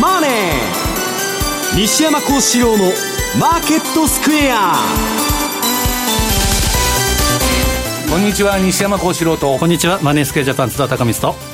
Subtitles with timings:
[0.00, 0.30] マネー」
[1.76, 2.92] 西山幸四郎の
[3.38, 4.74] 「マーケットスクエア」
[8.10, 9.56] こんにちは西山幸四郎と。
[9.56, 11.49] こんにちはマネースクエアジャパン津田隆光と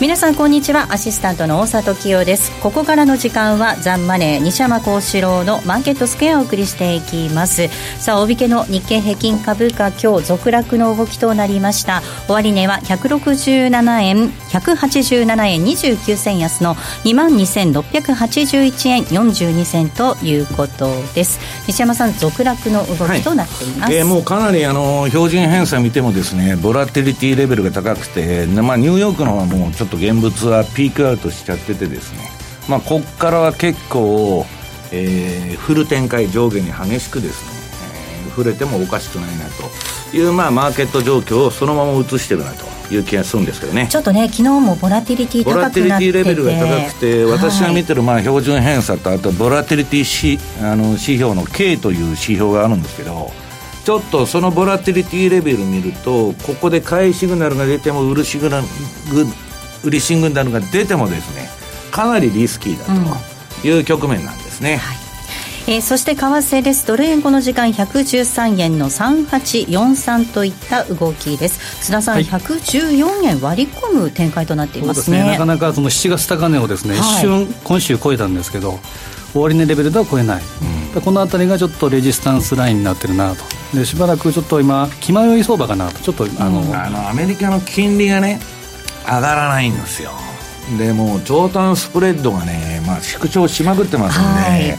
[0.00, 0.92] 皆さんこんにちは。
[0.92, 2.52] アシスタントの大里清です。
[2.60, 7.66] ここからの時間はザンマネー西山幸四郎のマーケットスクエアをお送りしていきます。
[7.98, 12.02] さあ大引けの日経平均株価今日続落の動きとなりました。
[12.28, 20.86] 終値は167円187円29銭安の22,681円42銭ということ
[21.16, 21.40] です。
[21.66, 32.30] 西山さん続落の動きとなっています、はい、えー、もうかなりあの標準偏差見てもですねボラティリティレベルが高くて、まあ、ニューヨークの方はもうちょっと現物はピークアウトしちゃっててですね、
[32.68, 34.44] まあ、ここからは結構、
[34.92, 39.44] えー、フル展開上下に激しくですね、えー、触れてもおかしくないな
[40.10, 43.86] という、まあ、マーケット状況をそのまま映してるなという気がするんですけどね。
[43.90, 53.30] ちょっとね昨日もボラティリティ高くなっててボラティリティレベルが高くて、私が見てるまあ標準偏差とあとボラティリティしあの指標の K という指標があるんですけど
[53.84, 58.66] ちょっとそのボラティリティレベル見るとここで買いシグナルが出ても売るシグナル
[59.84, 61.48] 売りシングルが出てもですね
[61.90, 63.20] かなりリスキーだ
[63.62, 65.08] という局面なんですね、うんはい。
[65.68, 66.86] えー、そして為替です。
[66.86, 71.90] ドル円この時間113円の3843といった動きです。
[71.90, 78.78] 須田さん、はい、114円割り込む展開となっていますね、ね、なかなかその7月高値をですね、はい、一瞬今週超えたんですけど
[79.34, 80.42] 終値レベルでは超えない、
[80.94, 83.44] うん、この辺りがちょっとレジスタンスラインになってるなと。
[83.74, 85.98] でしばらくちょっと今気迷い相場かなと。
[86.00, 88.40] ちょっとあの、うん、あのアメリカの金利がね
[89.08, 90.10] 上がらないんですよ。
[90.78, 94.78] でも長短スプレッドがね、まあ、縮小しまくってますんで、はい、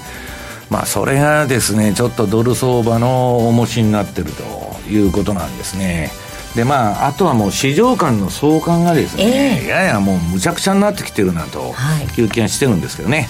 [0.69, 4.43] まあ、それがですねちょっとドル相場の重しになってると
[4.87, 6.11] いうことなんですね。
[6.55, 11.73] でまああとはもう市場間の相関がですね、えー、ややもうむちゃくちゃになってきてるなと
[12.17, 12.21] い。
[12.21, 13.27] う気がしてるんですけどね、はい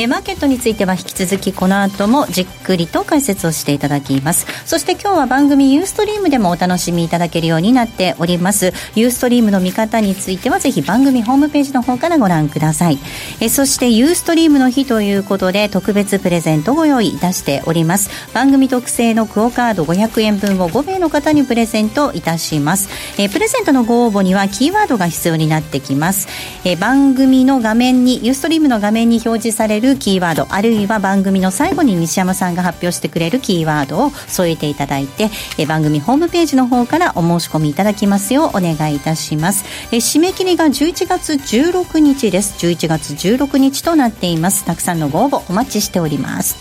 [0.00, 4.46] え、マーケットについては引き続きこの後もじっくりと解説をしていただきます。
[4.64, 8.72] そして今日は番組ユーストリームでもお楽しみいただけるようになっております。
[8.94, 12.98] ユーストリームの見方についてはぜひ番組ホームページの方からご覧ください。
[13.40, 18.08] え、そしてユーストリームの日ということで特別プレゼントをご用意いたしております。
[18.32, 22.88] 番組特製のクオカード500円分を5名の方にプレゼントいたします、
[23.18, 26.28] え、プレゼントのご応募にはキーワードが必要になってきます、
[26.64, 39.64] え、番組の画面にユーストリームの画面に表示されるキーワードあるいは番組の最後に西山さんが発表してくれるキーワードを添えていただいてえ番組ホームページの方からお申し込みいただきますようお願いいたします。
[39.92, 42.66] え締め切りが11月16日です。
[42.66, 44.64] 11月16日となっています。
[44.64, 46.56] たくさんのご応募お待ちしております。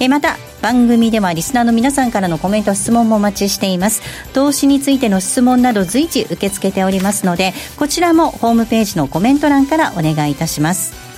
[0.00, 4.02] えまた番組ではリスナーの皆さんからのコメント質問もお待ちしています。
[4.32, 11.15] 投資についての質問など随時受け付けておりますのでこちらもホームページのコメント欄からお願いいたします。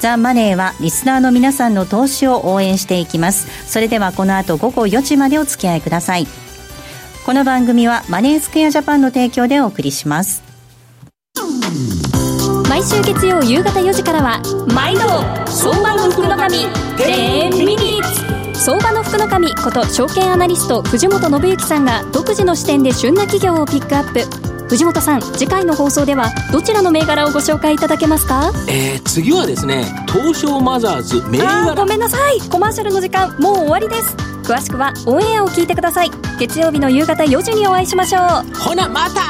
[0.00, 3.48] ザ・マネーはリスナーの皆さんの投資を応援していきます。
[3.70, 6.26] それではこの後午後4時までお付き合いください。
[7.26, 10.42] この番組はマネースクエアジャパンの提供でお送りします。
[12.68, 14.40] 毎週月曜夕方4時からは
[14.72, 15.00] 毎度
[15.50, 16.56] 相場の福の神
[16.96, 24.47] 10ミニッツ相場の福の神こと証券アナリスト藤本信之さんが独自の視点で旬な企業をピックアップ。
[24.68, 28.52] 藤本さん次回の放送ではどちらの銘柄をご紹介いただけますか？
[28.68, 31.74] えー、次はですね東証マザーズ銘柄。
[31.74, 32.40] ごめんなさい。
[32.50, 34.14] コマーシャルの時間もう終わりです。
[34.42, 36.10] 詳しくはオンエアを聞いてください。
[36.38, 38.54] 月曜日の夕方4時にお会いしましょう。
[38.58, 39.20] ほなまた。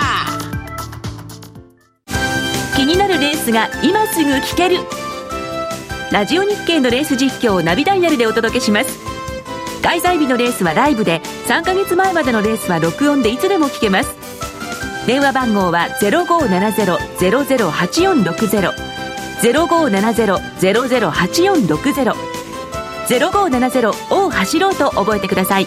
[2.76, 4.78] 気になるレースが今すぐ聞ける。
[6.10, 8.98] ラジオ日経のレース実況をナビダイヤルでお届けします。
[9.82, 14.10] 開催日のレースはライブで3ヶ月前までのレースは録音でいつでも聞けます
[15.08, 18.72] 電話番号は0570-008460
[19.40, 22.14] 0570-008460
[23.08, 25.66] 0570を走ろうと覚えてください。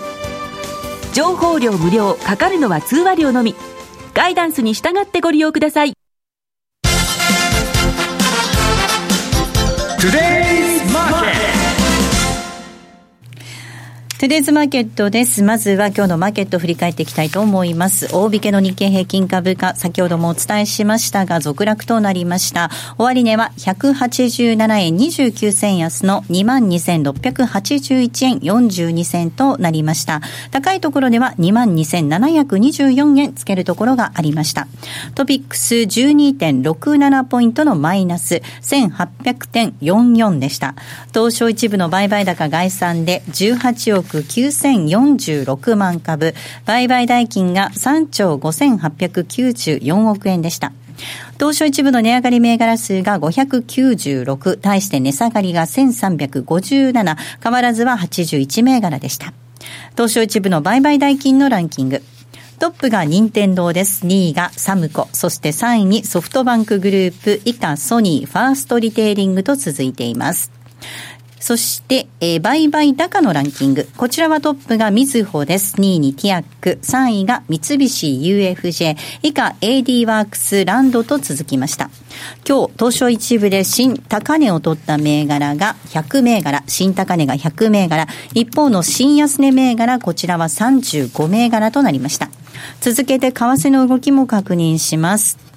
[1.13, 3.55] 情報量無料かかるのは通話料のみ。
[4.14, 5.93] ガイダンスに従ってご利用ください。
[9.97, 10.41] Today
[14.22, 15.41] トゥデイズマーケットです。
[15.41, 18.08] まずは今日のマーケットを振り返っていきたいと思います。
[18.16, 22.70] 大引けの日経平均株価、先ほどもお伝えしましたが、続落となりました。
[23.00, 30.22] 終値は187円29銭安の22,681円42銭となりました。
[30.52, 34.67] 高いところでは22,724円つけるところがありました。
[35.16, 40.76] トピックス12.67ポイントのマイナス1800.44でした。
[41.12, 46.34] 東証一部の売買高概算で18億9046万株、
[46.66, 50.72] 売買代金が3兆5894億円でした。
[51.35, 59.34] 東証一部の値上がり銘柄数が596、対して値下がりが1357、変わらずは81銘柄でした。
[59.96, 62.02] 東証一部の売買代金のランキング。
[62.59, 64.05] トップが任天堂です。
[64.05, 65.07] 2位がサムコ。
[65.14, 70.52] そして3位にソフトバンクグループ、以下ソニー、ファーストリテイリングと続いています。
[71.41, 73.90] そして、えー、売買高のランキング。
[73.97, 75.76] こちらはトップがみずほです。
[75.78, 76.78] 2位にティアック。
[76.84, 78.96] 3位が三菱 UFJ。
[79.23, 81.90] 以下 AD ワークスランドと続きました。
[82.47, 86.64] 今日、東証一部で新高値を取った銘柄が100銘柄。
[86.67, 88.05] 新高値が100銘柄。
[88.35, 92.29] 一方の新安値銘柄、こちらは35銘柄となりました。
[92.82, 95.51] 続けて為替の動きも確認します。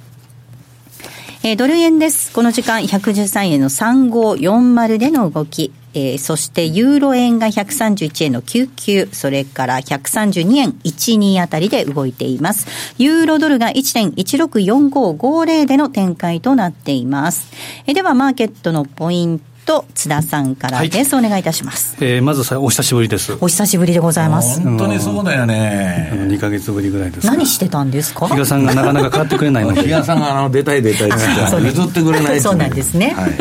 [1.46, 2.32] えー、ドル円です。
[2.32, 5.74] この時間113円の3540での動き。
[5.92, 12.94] えー、そしてユーロ円が131円の99、それから132円12あたりで動いています。
[12.96, 17.52] ユーロドルが1.164550での展開となっています。
[17.86, 19.44] えー、ではマーケットのポイント。
[19.64, 23.36] と津田さんからです、はい、お願いいたします、えー、まずさお久しぶりです。
[23.40, 24.60] お久しぶりでございます。
[24.60, 26.10] 本当にそうだよね。
[26.12, 28.28] 2か月ぶりぐらいです何してたんですか？
[28.28, 29.82] 比嘉さんがなかなか変わってくれないので。
[29.82, 31.18] 比嘉さんがあの出たい出たいって
[31.66, 33.32] 譲ってくれないそうなんですね、はい。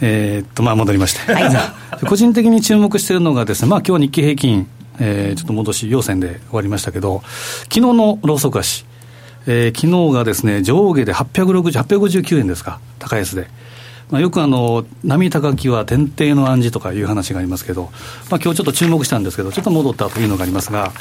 [0.00, 1.40] えっとまあ戻りまして、は
[2.02, 4.66] い、個人的に注目しているのがですねまあ今日日経平均
[5.00, 7.22] えー、ちょっと戻し要線で終わりましたけど
[7.62, 8.84] 昨日のローソク足
[9.46, 13.48] えー、昨日がですね上下で860、859円ですか、高安で。
[14.12, 17.84] まあ、よくあの波高きは天帝の暗示とかいう話がありますけど、
[18.30, 20.92] まあ今日ちょっと注目したんですけど、ちょっと戻ったというのがありますが、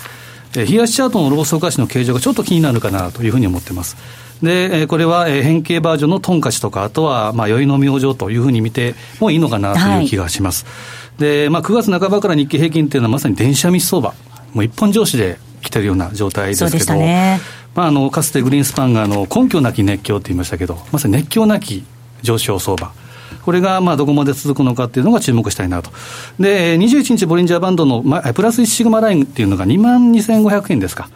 [0.55, 3.97] えー、冷やしチャートのローソク足の形状がちょっと気になるかなというふうに思ってます。
[4.41, 10.65] で、えー、これは、えー、変形バージョンのトンカチとか、あとは、まあ、酔いの明星というふうに見てもいいのかなという気がします。
[10.65, 10.71] は
[11.19, 14.13] い、で、まあ、9月半ばから日経平均っていうのはまさに電車密相場、
[14.53, 17.41] もう一本上司で来てるような状態ですけど、ね、
[17.75, 21.83] まあ、あのかつてグリーンスパンがあの根拠なき熱狂って言いましたけど、まさに熱狂なき
[22.21, 23.00] 上昇相場。
[23.43, 25.91] これがまあどこまで続くのかっていうのが注目したいなと。
[26.39, 28.03] で、21日ボリンジャーバンドの
[28.33, 31.09] プラス1シグマラインっていうのが2万2500円ですか。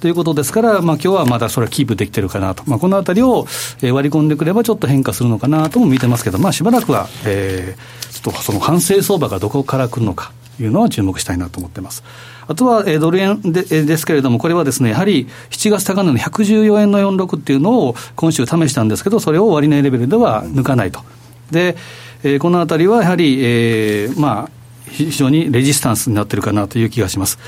[0.00, 2.62] ということですから、まあ今日はまだそれはキープできてるかなと。
[2.66, 3.46] まあこのあたりを
[3.82, 12.02] 割り込んでくればちょっと変化するのかなとも見てますけど、まあしばらくは、えー、ちょっとその反省相場がどこから来るのかいうのは注目したいなと思ってます。
[12.48, 21.00] あとは、えー、ドル円でえですけれども、これはですね、やはり7月高値の114円の46っていうのを今週試したんですけど、それを割値レベルでは抜かないと。
[21.50, 21.76] で、
[22.22, 24.50] えー、このあたりはやはり、えー、まあ、
[24.88, 27.38] 非常にレジスタンスになってるかなという気がします。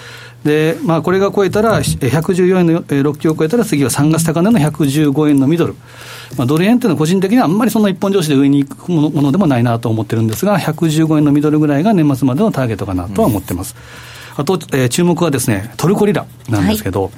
[0.44, 5.74] で、まあ、これが超えたら、114円の6強を超えたら、次は3月高値の115円のミドル。
[6.36, 13.74] まあ、ドル円っていうのは個人的にはあんまりその一本上司で上に行くものでもないなと思ってるんですが、115円のミドルぐらいが年末までのターゲットかなとは思ってます。
[14.36, 17.12] うん、あと、えー、注目はですね、トルコリラなんですけど、はい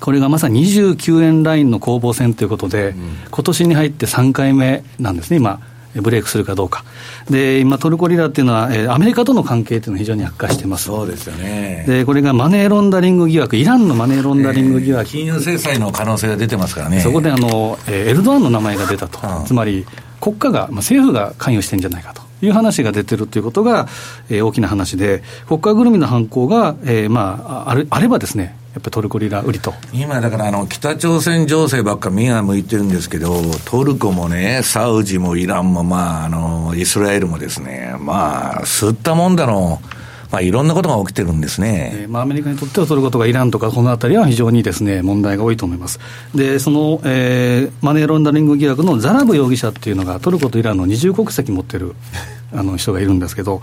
[0.00, 5.60] これがまさに29円ラインの攻防戦ということで、うん、今年に入って3回目なんですね、今。
[6.00, 6.84] ブレイクするかどうか。
[7.30, 10.84] で、今、トルコリラっていうのは、えー、アメリカとの関係っていうのは非常に悪化してます。
[10.84, 11.84] そうですよね。
[11.86, 15.04] で、これがマネーロンダリング疑惑、イランのマネーロンダリング疑惑。
[15.04, 17.00] えー、金融制裁の可能性が出てますからね。
[17.00, 19.18] そこで、あの、えー、エルドアンの名前が出たと。
[19.26, 19.86] うん、つまり、
[20.20, 22.22] 国家が、まあ、政府が関与してんじゃないかと。
[22.42, 23.88] いう話が出てるということが、
[24.28, 40.03] えー、大きな話で、国家ぐるみの犯行が、えーまあ、あれあればですね、やっぱトルコリラ売りと今だからあの北朝鮮情勢ばっか目が向いてるんですけど、トルコもね、サウジもイランも、まあ、あのイスラエルもですね、まあ、吸ったもんだろう。
[40.34, 46.00] まあ、いろんなことが起きてるんですね、えー、まあ、アメリカにとってはトルコとかイランとか、このあたりは非常にですね問題が多いと思います。
[46.34, 51.94] で、その、えー、マネーロンダリング疑惑のザラブ容疑者っていうのが、トルコとイランの二重国籍持ってる
[52.52, 53.60] あの人がいるんですけど、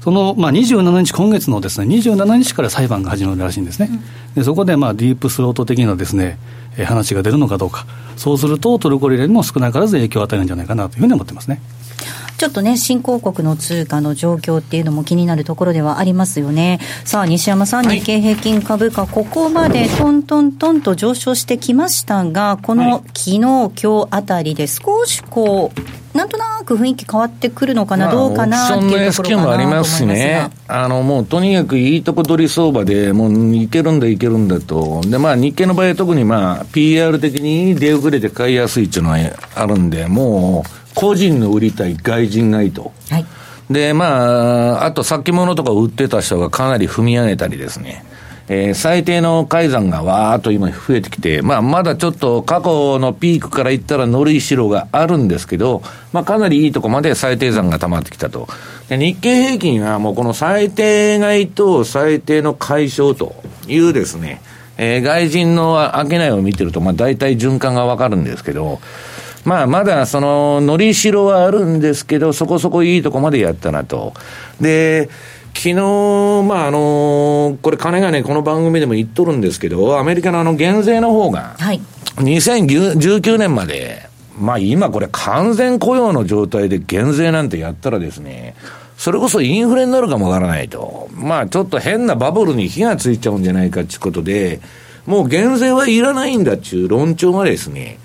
[0.00, 3.90] その、まあ、27日、今月のですね、27日から裁判が始まるらしいんですね。
[4.34, 6.38] でそこで、まあ、ディープスロート的なですね、
[6.78, 7.84] え話が出るのかどうか。
[8.16, 11.60] そうすると、トルコリラにも少なからず影響を与えるんじゃないかなというふうに思ってますね。
[12.36, 16.80] ちょっとね、新興国の通貨の状況っていうのも気になるところではありますよね。
[17.04, 39.18] さあ、西山さん、日経平均株価、ここまでトントントンと上昇してきましたが、この昨日、今日あたりで少しこう、なんとなく雰囲気変わってくるのかな、どうかなっていうところかなもありますしね、あのもうとにかくいいとこ取り相場で、もういけるんだ、いけるんだと、でまあ、日経の場合は特に、まあ、PR 的に出遅れて買いやすいっていうのは
[39.56, 42.92] あるんで、もう個人の売りたい、外人がいいと。
[43.10, 43.26] はい
[43.70, 48.04] で、まあ、あと先物とか売ってた人がかなり踏み上げたりですね。
[48.46, 55.82] えー、最低の改ざんがわーっと今増えてきて、まあ、まだちょっと過去のピークからいったら乗りしろがあるんですけど、
[56.12, 58.46] まあ、かなりいいとこまで最低残が溜まってきたと。
[58.88, 63.34] で日経平均はもうこの最低買いと最低の解消と
[63.66, 64.42] いうですね、
[64.76, 68.80] えー、外人の商いを見てると、まあ、大体循環がわかるんですけど、
[69.44, 74.14] まあ、まだその、のりしろはあるんですけど、そこそこいいとこまでやったなと。
[74.60, 75.10] で、
[75.54, 81.80] 昨日、まあ、あの、これ金がね、この番組でも言っとるんですけど、アメリカのあの減税の方が、はい、
[82.16, 84.08] 2019年まで、
[84.38, 88.56] まあ今これ完全雇用の状態で減税なんてやったらですね、
[88.96, 91.08] それこそインフレになるかもわからないと。
[91.12, 94.60] まあちょっと変なバブルに火がついちゃうんじゃないかっていうことで、
[95.06, 97.98] もう減税はいらないんだっていう論調がですね、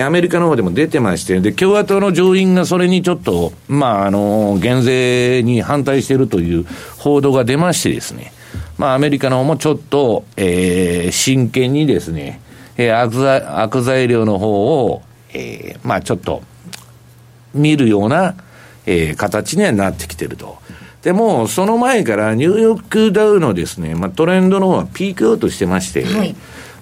[0.00, 6.66] アメリカの方でも出てまして、で、共和党の上院がそれにちょっと、まあ、あの、減税に反対しているという
[6.98, 8.32] 報道が出ましてですね、
[8.78, 12.40] まあ、アメリカの方もちょっと、えー、真剣にですね、
[12.78, 15.02] えー、悪材悪材料の方を、
[15.34, 16.42] えー、まあ、ちょっと、
[17.54, 18.34] 見るような、
[18.86, 20.58] えー、形にはなってきてると。
[21.02, 26.34] でも、その前からニューヨークダウのですね、まあ、トレンドの方はピークアウトしてまして、はい、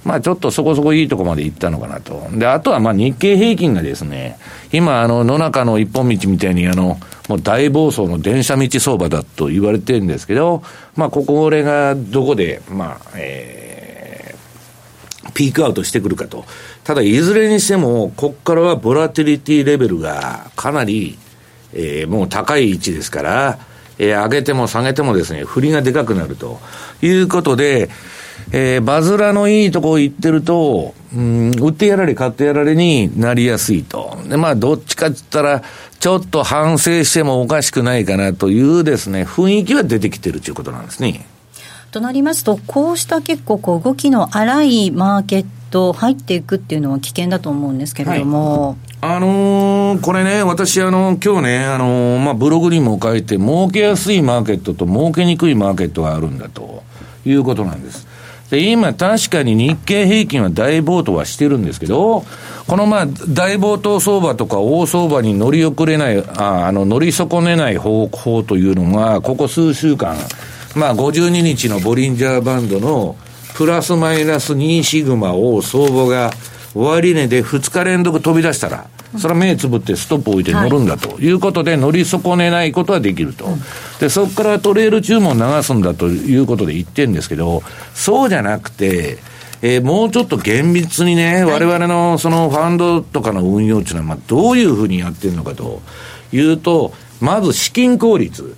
[0.04, 2.26] まあちょっとそこそこいいとこまで行ったのかなと。
[2.32, 4.38] で、あとはまあ日経平均がですね、
[4.72, 10.62] 今あの野中の一本道みたいにあの、もう大暴走の電車道相場だと言われてるんですけど、
[10.96, 16.44] まあここ俺がどこで、まあ、えー、ピークアウトしてくるかと。
[16.82, 21.18] ただいずれにしても、ここからはボラティリティレベルがかなり、
[21.72, 23.58] えー、もう高い位置ですから、
[23.98, 26.58] えー、上げても下げてもですね、振りがでかくなると
[27.02, 27.90] いうことで、
[28.52, 34.18] えー、バズラのいいとこ行ってると、うん、売ってやられ、買ってやられになりやすいと。
[34.28, 35.62] で、まあ、どっちかって言ったら、
[36.00, 41.26] ちょっと反省してもおかしくないかなというですね、雰囲気は出てきてるということなんですね。
[41.92, 48.76] となりますと、こうした結構こう動きの荒いマーケット入っていくっていうのは危険だと思うんですけれども。
[49.00, 56.82] はい、あのー、これね、私、あの、今日ね、あのー、まあ、ブログにも書いて、儲けやすいマーケットと儲けにくいマーケットがあるんだと
[57.24, 58.09] いうことなんです。
[58.50, 62.24] で、今確かに日経平均は大暴騰はしてるんですけど、
[62.66, 70.16] このまあ、大暴騰相場とか大相場に乗り遅れない、ああの、乗り損ねない方法というのが、ここ数週間、
[70.74, 73.16] まあ、52日のボリンジャーバンドの
[73.54, 76.30] プラスマイナス2シグマを相場が
[76.74, 78.86] 終値で2日連続飛び出したら、
[79.18, 83.46] それは目つぶってストップ置いて乗るんだということで、乗り損ねないことはできると。
[83.98, 87.62] で、そこからトレール注文流すんだということで言ってるんですけど、
[87.94, 89.18] そうじゃなくて、
[89.62, 95.82] えー、もうちょっと厳密にね、われわれのそのファンドとかの運用っていうのは、まあ、どういうふうにやってるのかと
[96.32, 98.56] いうと、まず資金効率。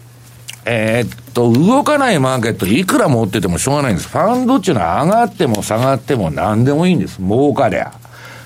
[0.64, 4.08] えー、っと、動かないマーケットいくら持っててもしょうがないんです。
[4.08, 7.16] ファンドっていうのは上がっても下がっても何でもいいんです。
[7.16, 7.92] 儲かりゃ。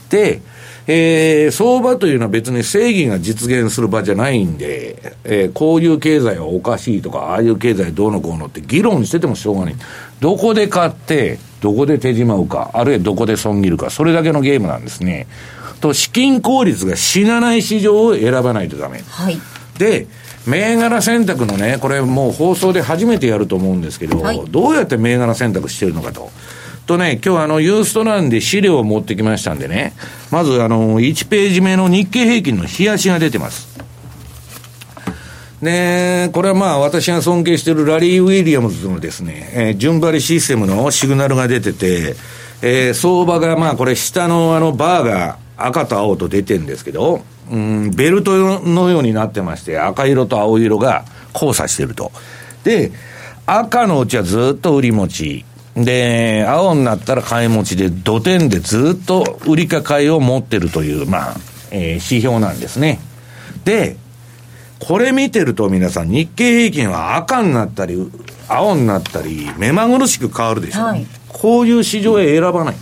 [0.09, 0.41] で、
[0.89, 9.75] えー、相場というのは別に正義が実現する場じゃないんで、えー、こういう経済はおかしいとか、ああいう経済どうのこうのって議論しててもしょうがない。
[10.21, 15.27] どこで買って、どこで手締まうか、あるいはどこで損切るか、それだけのゲームなんですね。
[15.81, 19.03] と、資金効率が死なない市場を選ばないとダメ。
[19.09, 19.39] はい。
[19.79, 20.07] で、
[20.47, 26.31] 銘柄選択のね、これもう放送で初めてやると思うんですけど、はい、どうやって銘柄選択してるのかと。
[26.87, 29.95] とね、今日あの、ユーストなんで資料を持ってきましたんでね、
[30.31, 33.77] まずあの、1ページ目の日経平均の冷やしが出てます。
[35.63, 42.15] で、これはまあ私が尊敬しているラリー・ウィリアムズのですね、えー、順張りシステムのシグナルが出てて、
[42.63, 52.13] えー、相場がまあこれ下のあのバーが赤と青と出てるんですけど、うん、ベルトのようになってまして、赤色と青色が交差してると。
[52.63, 52.93] で、
[53.47, 55.45] 赤のうちはずっと売り持ち、
[55.77, 61.37] で、青になったら買い持ちで、土点でずっと売りか買いを持ってるという、まあ、
[61.71, 62.99] えー、指標なんですね。
[63.65, 63.97] で、
[64.79, 68.11] これ見てると皆さん、日経平均は赤になったり、
[68.49, 70.83] 青になったり、目まぐるしく変わるでしょ。
[70.83, 72.77] はい、こういう市場へ選ばない。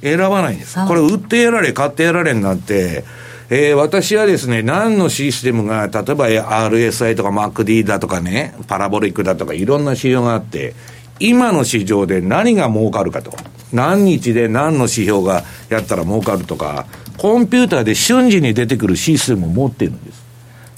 [0.00, 0.78] 選ばないんです。
[0.86, 3.04] これ、売ってやられ、買ってやられになって、
[3.50, 10.74] えー、私はですね、何のシステムが、例えば RSI とか MacD だとかね、パラボリックだとかいろんな指標があって、
[11.20, 13.32] 今の市場で何が儲かるかと。
[13.72, 16.86] 何日で何の指標がやったら儲かるとか、
[17.18, 20.24] コンピューターで瞬時に出てくるシステムを持ってるんです。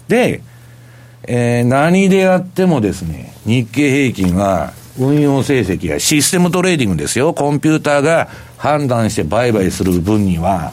[0.09, 0.43] で、
[1.25, 7.35] えー、何でやってもですね、日経平均は運用成績やシステムトレーディングですよ。
[7.35, 10.73] コンピューターが判断して売買する分には、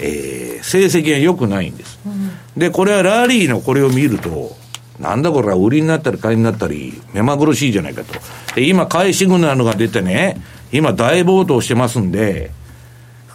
[0.00, 1.98] えー、成績が良くないんです。
[2.06, 4.56] うん、で、これはラリーのこれを見ると、
[5.02, 8.14] なんだこれは売りになったり買いになったり、目まぐるしいじゃないかと。
[8.54, 10.40] で、今、買いシグナルが出てね、
[10.70, 12.52] 今大暴騰してますんで、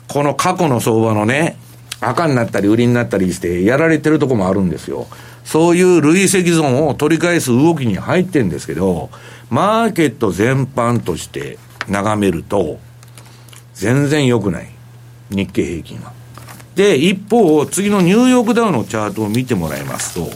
[0.08, 1.58] この過去の相場のね、
[2.00, 5.08] 赤になったり売りになったりして、やられてるとこもあるんですよ。
[5.44, 9.10] そういう累積損を取り返す動きに入ってんですけど、
[9.50, 11.58] マーケット全般として
[11.90, 12.80] 眺めると、
[13.74, 14.70] 全然良くない。
[15.30, 16.14] 日経平均は。
[16.76, 20.30] で、一方、次のニューヨークダウのチャートを見てもらいますと、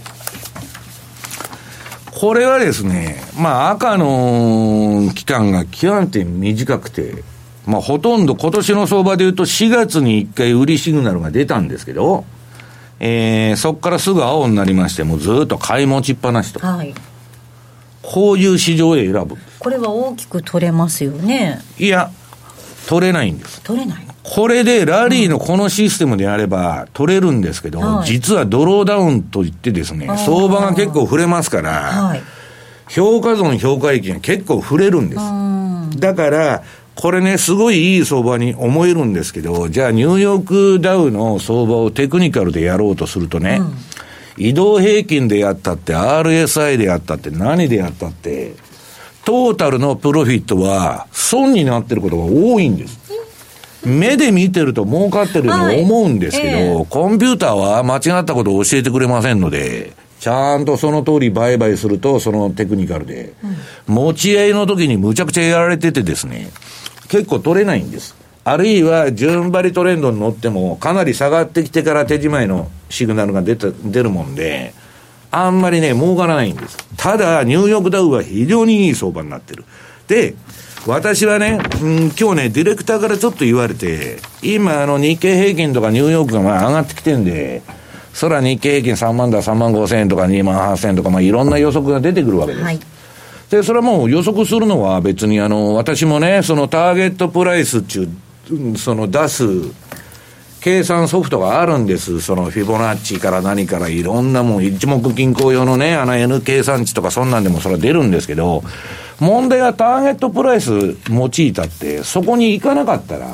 [2.22, 7.24] これはですね、まあ赤の期間が極めて短くて、
[7.66, 12.26] まあほとんど今年の相場で言うと4月に1回売りシグナルが出たんですけど、
[13.00, 16.60] えー、そこからすぐ青になりまして、もうずっと買い持ちっぱなしと。
[16.60, 16.94] はい。
[18.04, 19.36] こういう市場へ選ぶ。
[19.58, 21.60] これは大きく取れますよね。
[21.80, 22.12] いや、
[22.88, 23.62] 取れないんです。
[23.62, 32.22] 取れないこれでラリーのこのシステムであれば取れるんですけど、はい、実はドローダウンといってですね、相場が結構触れますから、はい、
[32.88, 36.00] 評価損、評価益が結構触れるんです。
[36.00, 36.64] だから、
[36.96, 43.60] これね、すごいいい相場に思えるんですけど、じゃあニューヨークダウの相場をテクニカルでやろうとするとね、
[44.38, 48.54] うん、移動平均でやったって、RSI でやったって、何でやったって、
[49.26, 53.01] トータルのプロフィットは損になってることが多いんです。
[53.84, 63.34] 目で見てると儲かってるように思うんですけど、はいえー、コンピューターは間違ったことを教えてくれませんので、ちゃんとその通り売買すると、そのテクニカルで、
[63.88, 66.52] うん、持ち合いの時にむちゃくちゃやられててですね、
[67.10, 68.16] 結構取れないんです。
[68.44, 74.74] あるいは、順張りトレンドに乗っても、かなり下がってきてから手仕舞いのシグナルが出た出るもんで、
[75.32, 76.78] あんまりね、儲からないんです。
[76.98, 79.66] ただ、ニューヨークダウは非常にいい相場になってる。
[80.08, 80.36] で、
[80.88, 87.62] 私はね、うん、今日ね、ディレクターからちょっと言われて、今、あの、日経平均とかニューヨークがまあ上がってきてんで、
[88.14, 92.66] そら日経平均3万だ、3万5千円とか2万8千円とか、まあいろんな予測が出てくるわけです。
[92.66, 92.80] はい、
[93.52, 99.46] で、それはもう予測するのは別にあの、私もね、そのターゲットプライスっていう、その出す、
[100.62, 102.22] 計算ソフトがあるんです。
[102.22, 108.64] そのフィボナッチから何からいろんなもん、一目均衡用のね、あの N 計算値とかそんなんでもそれは出るんですけど、
[109.20, 110.72] 問題はターゲットプライス
[111.10, 113.28] 用いたって、そこに行かなかったら、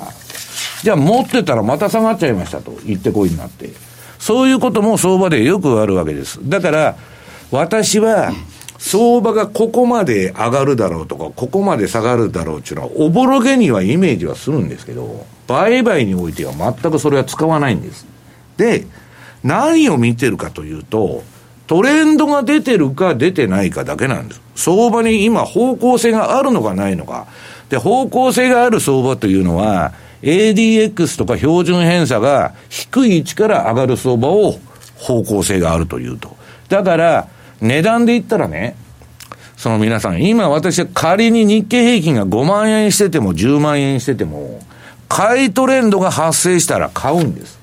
[0.83, 3.71] じゃあ持ってたらまた下がっちゃいましたと言ってこいになって。
[4.19, 6.39] そういうことも相場でよくあるわけです。
[6.43, 6.95] だから、
[7.51, 8.31] 私は、
[8.77, 18.05] 相場がここまで上がるだろうとか、ここまで下がるだろうっていうのは、おぼろげにはイメージはするんですけど、売買においては全くそれは使わないんです。
[18.57, 18.85] で、
[19.43, 21.23] 何を見てるかというと、
[21.67, 24.41] トレンドが出てるか出てないかだけなんです。
[24.55, 27.27] 相場に今方向性があるのかないのか。
[27.69, 34.59] で、方向性がある相場というのは、ADX とか標準偏差が低い位置から上がる相場を
[34.95, 36.35] 方向性があるというと。
[36.69, 37.27] だから、
[37.61, 38.75] 値段で言ったらね、
[39.55, 44.61] その皆さん、今私は仮に日経平均が5万円してても10万円してても、
[45.09, 47.59] 買いトレンドが発生したら買うんです。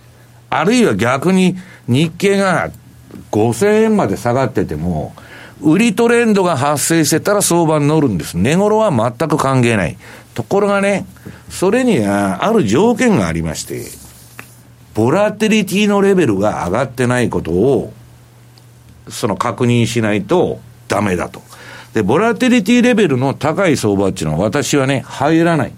[0.51, 2.71] あるいは逆に日経が
[3.31, 5.15] 5000円まで下がってても、
[5.61, 8.37] 売りトレンドが発生してたら相場に乗るんです。
[8.37, 9.97] 値頃は全く関係ない。
[10.35, 11.07] ところがね、
[11.49, 13.87] それにはある条件がありまして、
[14.95, 17.93] ボラテリティのレベルが上がってないことを、
[19.09, 21.43] その確認しないとダメだと。
[21.93, 25.73] で、ボラテリティレベルの高い相場っていうのは私はね、入らない。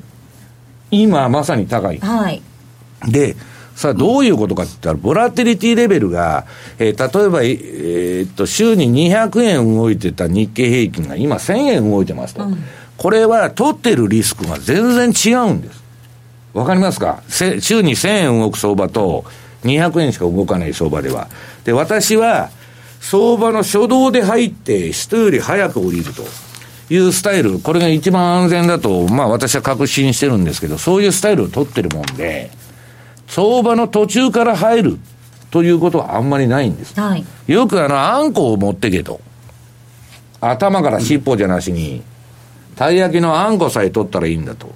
[0.91, 1.99] 今まさに高い。
[1.99, 2.43] はい。
[3.07, 3.37] で、
[3.75, 6.47] さあ、どういうことかって言ったら、ボラテリティレベルが、
[6.79, 12.45] えー、例えば、えー、っと、週に200円動いてた日経平均が今1000円動いてますと。
[12.45, 12.59] うん、
[12.97, 15.85] これは、取ってるリスクが全然違うんです。
[16.55, 17.23] わかりますか？
[17.29, 19.27] 週に1000円動く相場と、
[19.65, 21.29] 200円しか動かない相場では。
[21.65, 22.49] で、私は、
[23.09, 26.25] 相場の初動で入って、人より早く降りると。
[26.89, 32.51] いうスタイル、これが一番安全だと、まあ私は確信してるんですけど、そういうスタイルを取ってるもんで、
[33.29, 34.99] 相場の途中から入る
[35.51, 36.99] ということはあんまりないんです。
[37.01, 39.21] はい、よくあの、あんこを持ってけと。
[40.41, 42.03] 頭から尻尾じゃなしに、
[42.77, 44.73] たい焼きのあんこさえ取ったらいいんだと。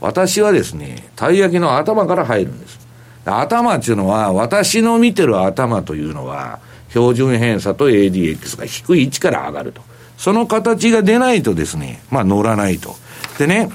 [0.00, 2.78] 私はですね、たい焼きの頭から入るんです。
[3.24, 9.82] 頭っていうのは、私の見てる頭というのは、標準偏差と ADX が低い位置から上がると。
[10.16, 12.94] その形が出ないとですね、まあ乗らないと。
[13.38, 13.70] でね、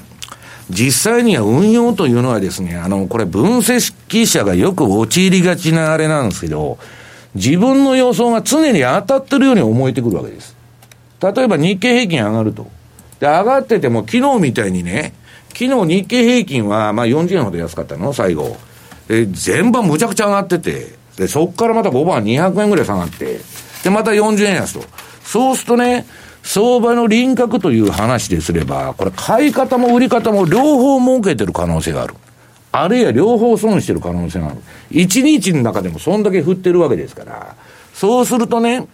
[0.70, 6.78] 実際には運用というのはですね、あの、これ分析者がよく陥りがちなあれなんですけど、
[7.34, 10.56] 自分の予想が常に当たってるように思えてくるわけです。
[11.20, 12.68] 例えば日経平均上がると。
[13.20, 15.14] で、上がってても昨日みたいにね、
[15.48, 18.56] 昨日日経平均はまあ40円ほど安かったの、最後。
[19.08, 23.40] で、全番むちゃくちゃ上がってて、で、そっからまた5番200円ぐらい下がって、
[23.82, 24.84] で、また40円安と。
[25.24, 26.06] そうするとね、
[26.42, 32.14] 相場の輪郭という話ですれば、これ買い方も売り方も両方儲けてる可能性がある。
[32.70, 34.56] あるいは両方損してる可能性がある。
[34.90, 37.56] 一日の中でもそんだけ振ってるわけですから、
[37.94, 38.86] そうするとね、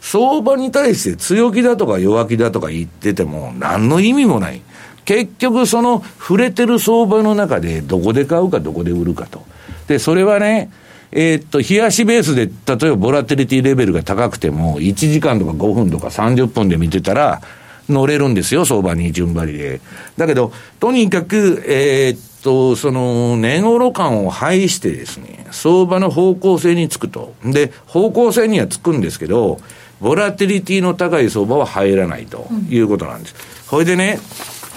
[0.00, 4.60] 相場に対して強気だとか弱気だとか言ってても何の意味もない。
[5.04, 9.42] 結局その触れてる相場の中でどこで買うかどこで売るかと。
[9.88, 10.70] で、それはね、
[11.12, 17.40] えー、っと、冷やしベースで、例えばボラテリティレベルが高くても、1時間とか5分とか30分で見てたら、
[17.88, 19.80] 乗れるんですよ、相場に順張りで。
[20.16, 27.34] だけど、とにかく、えー、っと、その、値頃感を排してですね、相場の方向性につくと。
[27.44, 29.58] で、方向性にはつくんですけど、
[30.00, 33.34] ボラテリティの高い相場は入らないということなんです。
[33.68, 34.20] そ、うん、れでね、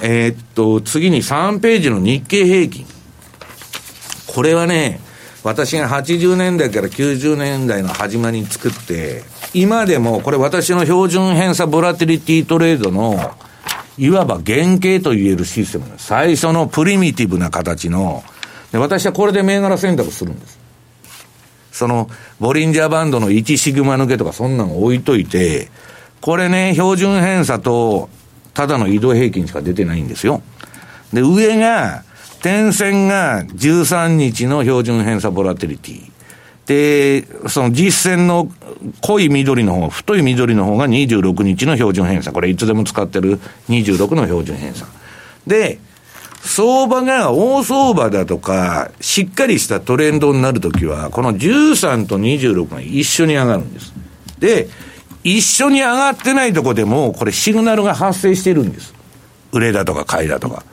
[0.01, 2.85] えー、っと、次に3ページの日経平均。
[4.27, 4.99] これはね、
[5.43, 13.35] 私が80年代から90年代の始まりに作って、今でもこれ私の標準偏差ボラティリティトレードの、
[13.97, 16.07] いわば原型と言えるシステムです。
[16.07, 18.23] 最初のプリミティブな形の、
[18.71, 20.59] で私はこれで銘柄選択するんです。
[21.73, 25.69] その、ボリンジャーバンドの1シグマ抜けとかそんなの置いといて、
[26.21, 28.09] これね、標準偏差と、
[28.53, 30.41] ただの移動平均しか出てないんですよ。
[31.11, 32.03] で、上が、
[32.43, 36.11] 点線が13日の標準偏差ボラテリティ。
[36.65, 38.51] で、その実線の
[39.01, 42.33] 濃い緑の方、太い緑の方が26日の標準偏差。
[42.33, 44.85] これいつでも使ってる26の標準偏差。
[45.47, 45.79] で、
[46.41, 53.93] 相場が大相場だとか、しっかりしたトレンドになるときは、この13と26が一緒に上がるんです。
[54.39, 54.67] で、
[55.23, 58.93] 一緒に上がってないとこでも、これシグナルが発生してるんです。
[59.53, 60.65] 売れだとか買いだとか。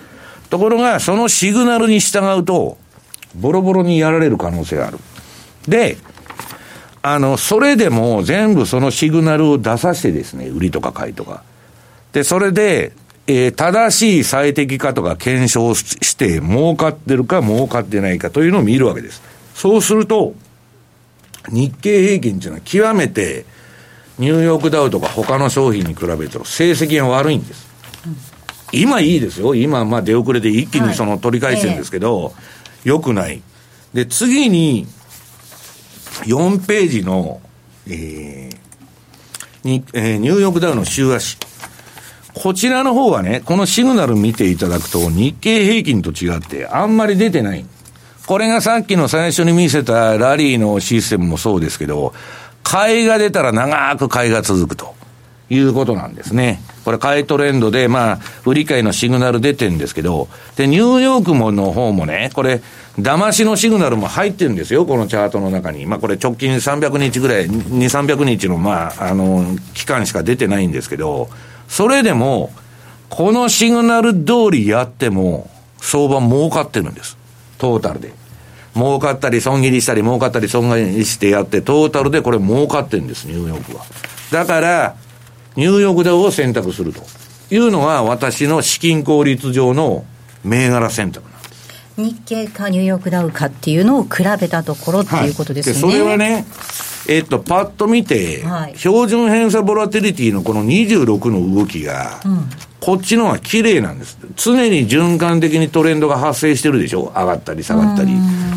[0.50, 2.76] ところが、そのシグナルに従うと、
[3.34, 4.98] ボロボロにやられる可能性がある。
[5.66, 5.96] で、
[7.02, 11.42] あの、それでも全部そのシグナルを出させてですね、売りとか買いとか。
[12.12, 12.92] で、それで、
[13.26, 19.22] えー、正しい最適化とか検証して、儲かってるか儲かってないかというのを見るわけです。
[19.54, 20.34] そうすると、
[21.48, 23.46] 日経平均っていうのは極めて、
[24.18, 27.69] ニューヨークダウとか他の商品に比べると成績が悪いんです。
[28.72, 29.54] 今いいですよ。
[29.54, 32.30] 今、まあ出遅れで一気にその取り返してるんですけど、は
[32.84, 33.42] いくない。
[33.92, 34.86] で、次に、
[36.24, 37.40] 4ページの、
[37.86, 41.38] えー、に、えー、ニューヨークダウの週足。
[42.34, 47.64] こちらの方はね、このシグナル見ていただくと、日経平均と違って、あんまり出てない。
[48.26, 52.14] これがさっきの最初に見せたラリーのシステムもそうですけど、
[52.62, 54.94] 買いが出たら長く買いが続くと
[55.48, 56.60] いうことなんですね。
[56.84, 62.62] これ買いトレンドで、まあ、売り買いのシグナル出てるんですけど、で、ニューヨークもの方もね、これ、
[62.98, 65.86] 騙しのシグナルも入ってるんですよ、このチャートの中に。
[65.86, 71.28] まあ、これ直近300日ぐらい、2、300日の、まあ、あの、期間しか出てないんですけど、
[71.68, 72.52] それでも、
[73.08, 77.16] このシグナル通りやっても、相場儲かってるんです。
[77.58, 78.12] トータルで。
[78.74, 83.84] 儲かったり損切りしたり儲かったり損切りしてやって、トータルでこれ儲かってるんです、ニューヨークは。
[84.30, 84.94] だから、
[85.56, 87.02] ニューヨークダウを選択すると
[87.50, 90.04] いうのが私の資金効率上の
[90.44, 91.50] 銘柄選択なんです。
[91.96, 95.82] 日経かニューヨークダウかっていうのを比べたところっていうことですね。
[95.82, 96.46] はい、それはね、
[97.08, 102.48] えっと、パッと見て、はい、標準偏差ボラティリティのこの26の動きが、うん、
[102.80, 104.18] こっちの方が綺麗なんです。
[104.36, 108.12] 常に循環的にトレンドが発生してるでしょ上がったり下がったり。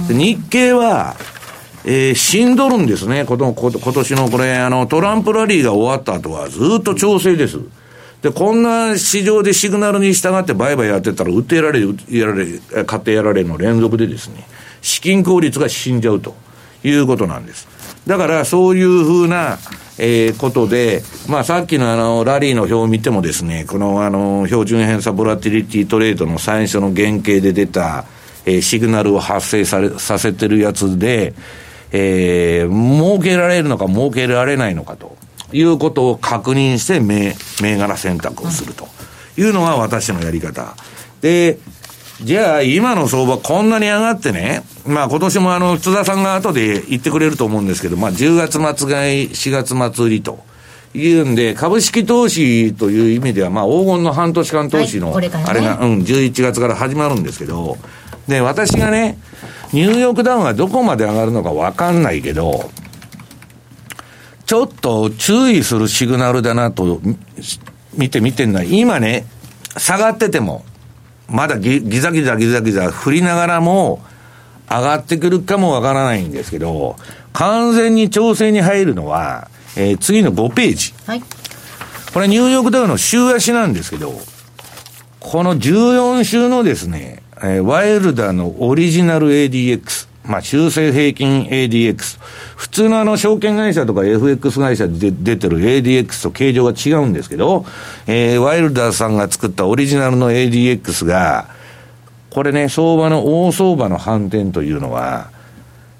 [0.09, 1.15] 日経は、
[1.85, 3.25] えー、死んどるんですね。
[3.25, 7.59] この、今年のこれ、あの、トランプラリーが終わった後はずっと調整です。
[8.21, 12.45] で、こんな市場でシグナルに従って売買やってたら、売ってやられる、やられ、
[12.85, 14.47] 買ってやられるの連続でですね、
[14.81, 16.33] 資金効率が死んじゃうと
[16.85, 17.67] いうことなんです。
[18.07, 19.59] だから、そういうふうな、
[19.97, 28.05] えー、ことで、まあ、さっきのあの、ラリーの表を見てもですね、このあの、標準偏差ボラティリティトレードの最初の原型で出た、
[28.45, 31.33] えー、シグナルを発生され、させてるやつで、
[31.93, 35.15] えー、儲けられるのか儲けられないのかと
[35.53, 38.87] いうことを確認して銘銘柄選択をすると
[39.37, 40.75] いうのが私のやり方。
[41.21, 41.59] で、
[42.21, 50.43] じゃあ今の相場こんなに上がってね、まあ今年もあの津田さんが後で言ってくれると思うんですけど、まあ10月末買い、4月末売りと。
[50.95, 57.77] いうんで、株式投資という意味では、まあ黄金の半年間投資の、あれが、うん、11月から始まるんですけど、
[58.27, 59.17] で、私がね、
[59.73, 62.69] ニューヨークダウンはどこまで上がるのかわかんないけど、
[64.45, 67.01] ちょっと注意するシグナルだなと
[67.93, 69.25] 見て見てんのは、今ね、
[69.77, 70.63] 下がってても、
[71.27, 74.03] まだギギザギザギザギザ振りながらも、
[74.69, 76.95] 上がってくるかもわからないんですけど、
[77.33, 80.93] 完全に調整に入るのは、えー、次の5ページ。
[81.07, 81.23] はい。
[82.13, 84.13] これニューヨークダウンの週足なんですけど、
[85.19, 92.17] この14週のですね、えー、ワイルダーのオリジナル ADX、まあ、修正平均 ADX。
[92.55, 97.65] 普通のあの、証券会社とか FX 会社で出てる ADX と形状が違うんですけど、
[98.07, 101.49] えー、ワイルダーさんが作ったオリジナルの ADX が、
[102.29, 105.29] これね、相場の大相場の反転というのは、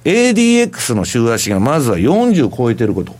[0.05, 3.13] ADX の週足がまずは40超えてること。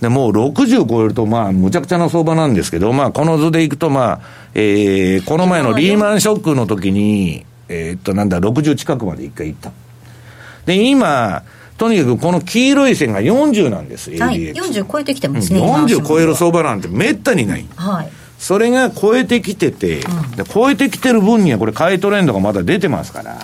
[0.00, 4.20] で、もう60超えると、まあ、むちゃくちゃな相場なんですけど、まあ、この図でいくと、まあ、
[4.54, 9.72] えー、この前のリーマンショックの時に、えー、っと、なんだ、60近くまで一回行った。
[10.66, 11.42] で、今、
[11.76, 15.60] とにかくこの黄色い線が40なんです、はい、40超えてきてますね。
[15.60, 17.66] 40超える相場なんてめったにない。
[17.74, 18.08] はい。
[18.38, 23.38] それが超えてきてて、うん、で超えてきてる分にはこれ買いトレンドがまだ出てますから、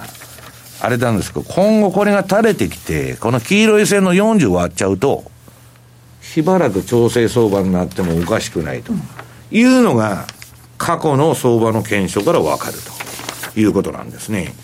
[0.83, 5.25] あれなんですけど、今後これが垂れてきて、この黄色い線の40割っちゃうと、
[6.23, 8.93] しばらく調整相場になってもおかしくないと
[9.51, 10.27] いうのが、
[10.81, 12.75] 過去の相場の検証からわかる
[13.53, 14.55] ということなんですね。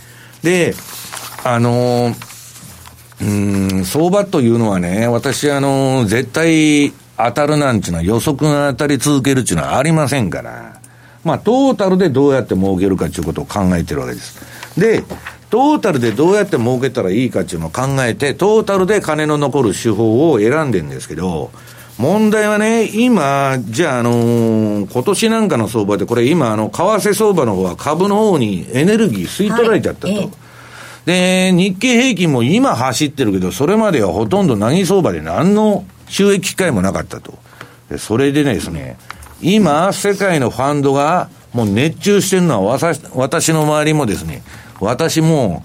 [0.42, 0.74] で、
[1.44, 10.80] あのー、うん、相場というのはね、私、あの、絶対当たるなんちゅうのは予測が当たり続けるっていうのはありませんから、
[11.22, 14.40] まあ、トータルでどうやって儲けるかということを考えてるわけです。
[14.80, 15.04] で、
[15.50, 21.50] トータルでどうやって儲けたらいいかっていうのを考えて、トータルで金の残る手法を選んでるんですけど、
[21.98, 30.12] 問題はね、今、じゃあ、あのー、今年なんかの相場で、これ今、あの、為替相場の方は株の方にエネルギー吸い取られちゃったと。
[30.12, 30.30] はい
[31.06, 37.38] で、日経平均も今走ってるけど、それまではほとんど何相場で何の収益機会もなかったと。
[37.88, 38.98] でそれでですね、
[39.40, 44.42] 今、世界のファンドがもう熱中してるのは私私の周りもですね、
[44.80, 45.62] 私も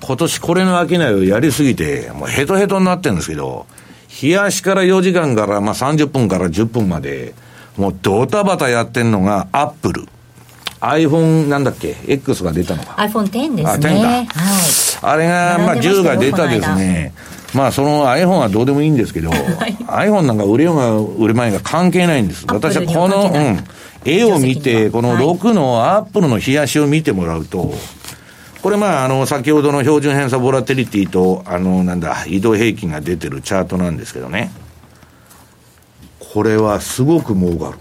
[0.00, 3.66] 今年これの商いをやりすぎて、もうヘトヘトになってるんですけど、
[4.22, 7.34] 冷やしから4時間からまあ30分から10分まで、
[7.76, 10.06] もうドタバタやってんのがアップル。
[10.80, 12.92] iPhone なんだっけ ?X が出たのか。
[12.92, 14.28] iPhone10 ですね。
[14.34, 17.14] あ、はい、あれが、まあ10が出たですね。
[17.54, 19.76] まあその iPhone はどうでもいいんですけど、 はい、
[20.08, 20.92] iPhone なんか売れようが
[21.24, 22.44] 売れまいが関係ないんです。
[22.48, 23.64] 私はこの、うん、
[24.04, 27.74] 絵を見て、この6のアップルの冷やしを見てもらうと、
[28.64, 34.50] これまあ、あの、先ほどの標準偏差ボラテリティと、あの、なんだ、移動平均が出てるチャートなんですけどね。
[36.18, 37.78] これはすごく儲かる。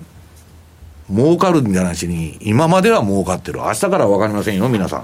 [1.10, 3.60] 儲かるんじゃなしに、今までは儲かってる。
[3.60, 5.04] 明日からはわかりませんよ、皆さん。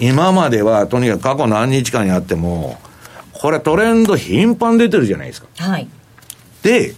[0.00, 2.78] 今までは、とにかく過去何日間やっても、
[3.34, 5.48] これトレンド頻繁出てるじゃないですか。
[5.58, 5.86] はい。
[6.62, 6.94] で、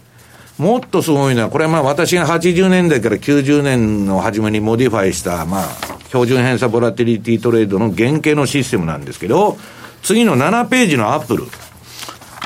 [0.58, 9.58] もっとすごいのは、これはまあ私が80年代から90年の初めに modify した、まあ、標準偏差ボラティリティトレードの原型のシステムなんですけど、
[10.02, 11.44] 次の7ページのアップル。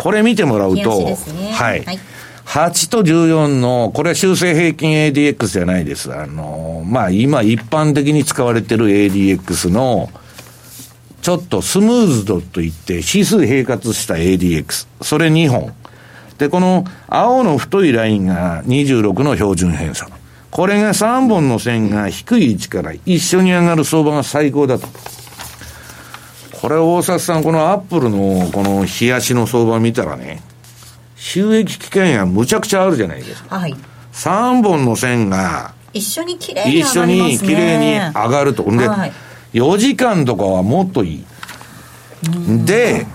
[0.03, 1.17] これ見てもらうと、ね、
[1.53, 1.85] はい。
[1.85, 1.99] はい
[2.51, 6.13] 8と14の、これは修正平均 ADX じゃないです。
[6.13, 10.11] あの、まあ今一般的に使われてる ADX の、
[11.23, 14.89] ちょっとスムーズ度といって指数平滑した ADX。
[15.01, 15.73] それ2本。
[16.39, 20.09] で、この青の太いラインが26の標準偏差。
[20.51, 24.89] これが3本の線が低い位置から一緒に上がる相場が最高だと。
[26.61, 30.43] これ大札さん、このアップルのこの冷やしの相場見たらね、
[31.17, 33.59] 収益期間がむちゃくちゃあるじゃないですか。
[33.59, 33.77] はい。
[34.13, 37.15] 3本の線が、一緒に綺麗に上がりますね。
[37.33, 38.65] 一緒に綺麗に上がると。
[38.65, 39.13] で、はい、
[39.55, 41.25] 4時間とかはもっといい。
[42.67, 43.07] で、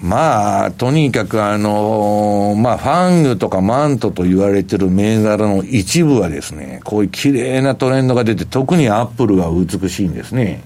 [0.00, 10.62] まあ、とにかくあのまあ、ファングとかマントと言われてる銘柄の一部はですね、こういう綺麗なトレンドが出て、特にアップルが美しいんですね。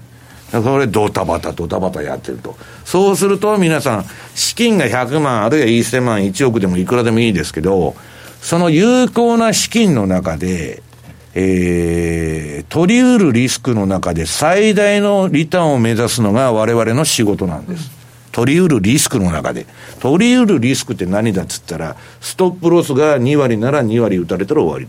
[0.51, 2.55] だからこれドタバタドタバタやってると。
[2.85, 7.95] そうすると皆さん、資金が100万あるいは1000万、1億でもいくらでもいいですけど、
[8.39, 10.83] その有効な資金の中で、
[11.33, 18.02] えー、取り得るリスクの中で最大のリターンを目指すのが我々の仕事なんです。
[18.33, 19.65] 取り得るリスクの中で。
[20.01, 24.87] 取り得るリスクって何だっつったら、ストップロスが2割なら2割打たれたら終わり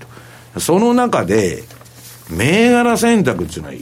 [0.54, 0.60] と。
[0.60, 1.62] その中で、
[2.30, 3.74] 銘柄選択っていうのは、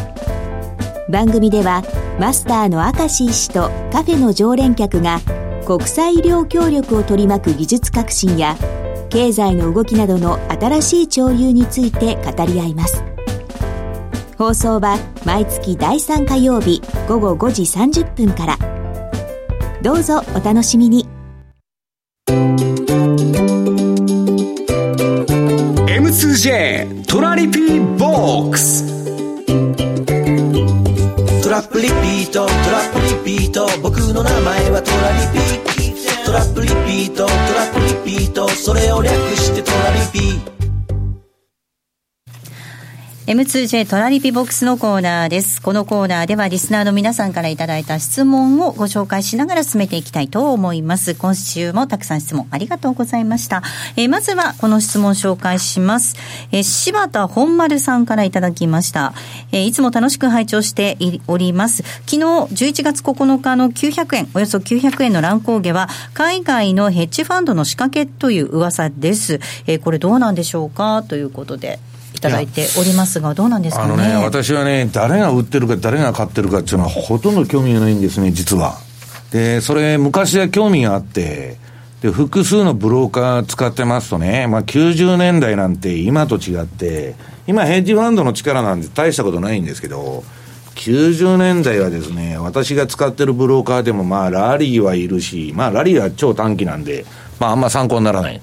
[1.09, 1.83] 番組では
[2.19, 5.19] マスターの明石医師とカフェの常連客が
[5.65, 8.55] 国際医療協力を取り巻く技術革新や
[9.13, 13.03] 経済の動きなどの新しい潮流について語り合います。
[14.39, 18.57] 放送は毎月第3火曜日午後5時30分から。
[19.83, 21.07] どうぞお楽しみに。
[25.85, 28.83] M2J トラリピーボックス。
[31.43, 33.67] トラップリピートトラップリピート。
[33.83, 35.72] 僕の名前はトラリピト
[36.33, 40.52] ラップリピートトラップリピートそれを略してトラリピート。
[43.25, 45.61] M2J トラリピボックスのコーナーです。
[45.61, 51.15] このコーナーではリスナーの皆さんからいただいた質問をご紹介しながら進めていきたいと思います。
[51.15, 53.63] 今週もたくさん質問ありがとうございました。
[53.95, 56.17] えー、まずはこの質問を紹介します。
[56.51, 59.13] えー、柴田本丸さんからいただきました。
[59.53, 61.83] えー、いつも楽しく拝聴しております。
[62.05, 69.39] 昨日11月9日の900円、およそ900円の乱高下は海外のヘッジファンドの仕掛けという噂です。
[69.65, 71.03] えー、これどうなんでしょうか？
[71.03, 71.79] ということで。
[72.23, 78.77] ただいておりますが、どうなんですか、ね、あのね、私はね、誰が売ってるか、誰が買ってるかっていうのは、ほとんど興味がないんですね、実は。
[79.31, 81.57] で、それ、昔は興味があって、
[82.01, 87.15] で、複数のブローカー使ってますとね、まあ、90年代なんて今と違って、
[87.47, 90.23] 今、ヘッジファンドの力なんて大したことないんですけど、
[90.75, 97.05] 90年代はですね、私が使ってるブローカーでも、まあ、ラリーはいるし、まあ、ラリーは超短期なんで、
[97.39, 98.41] まあ、あんま参考にならない。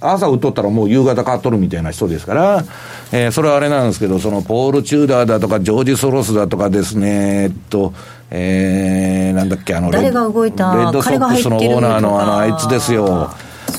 [0.00, 2.64] 朝売っとったらもう夕方買っとるみたいな人ですから、
[3.12, 7.92] えー、それはあれなんですけど、そのポール・チューダーだとか、ジョージ・ソロスだとかですね、えっと、
[8.30, 13.30] えー、なんだっけ、あの誰が動いたレッドソックスのオーナーのあの、あいつですよ。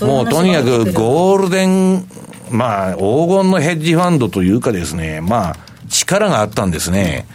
[0.01, 2.05] もうとにかくゴールデン、
[2.49, 5.55] まあ、黄金のヘッジファンドというかですね、まあ、
[5.89, 7.25] 力があったんですね。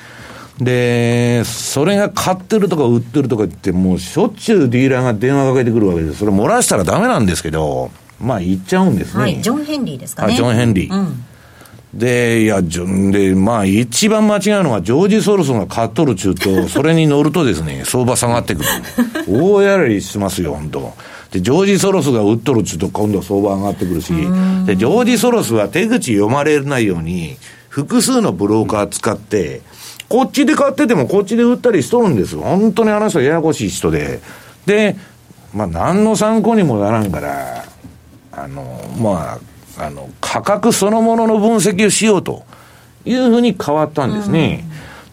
[0.58, 6.20] で、それが買ってるとか売ってるとか言って、もうしょっちゅうディーラーが電話かけてくるわけです。
[6.20, 9.22] それ漏らしたらダメなんですけど、まあ言っちゃうんですね。
[9.22, 10.34] はい、ジョン・ヘンリーですかね。
[10.34, 10.94] ジョン・ヘンリー。
[10.94, 11.24] うん
[11.96, 18.68] で、いや、じょで、まあ、一番間違うのが、ジョージ・ソロスが買っとる中と、 それに乗るとですね、相場下がってくる。
[19.28, 20.94] 大やらりしますよ、本当
[21.32, 24.12] で、ジョージ・ソロスが売っとる中と、今度は相場上がってくるし、
[24.66, 27.36] で、ジョージ・ソロスは手口読まれないように、
[27.70, 29.62] 複数のブローカー使って、
[30.08, 34.20] こっちで買ってても、こっちで売ったりしとるんです本当にあの人ややこしい人で。
[34.66, 34.96] で、
[35.54, 37.64] まあ、何の参考にもならんから、
[38.36, 39.38] あの、ま
[39.78, 42.44] あ、あの、価格そのものの分析をしようと
[43.04, 44.64] いうふうに変わったんですね。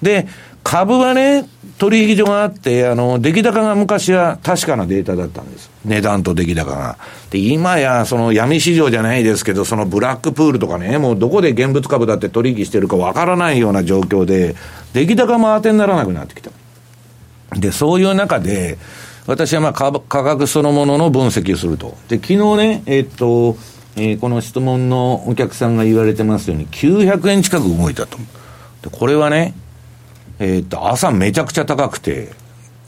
[0.01, 0.27] うん、で、
[0.63, 5.69] 株はね、取引所があって、あの、出来高が昔は確かなデータだったんです。
[5.83, 6.97] 値段と出来高が。
[7.29, 14.55] で、今や、その闇市場じゃないですけど、そのブラックプールとかね、もうどこで現物株だって取引してるかわからないような状況で、
[14.93, 16.51] 出来高も当てにならなくなってきた。
[17.59, 18.77] で、そういう中で、
[19.25, 19.91] 私はまあ価
[20.23, 21.97] 格そのものの分析をすると。
[22.09, 23.57] で、昨日ね、えー、っと、
[23.95, 28.17] えー、この質問のお客さんが言われてますように、900円近く動いたと。
[28.81, 29.53] で、これはね、
[30.39, 32.31] えー、っと、朝めちゃくちゃ高くて、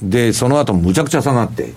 [0.01, 1.73] で、その後むちゃくちゃ下がって、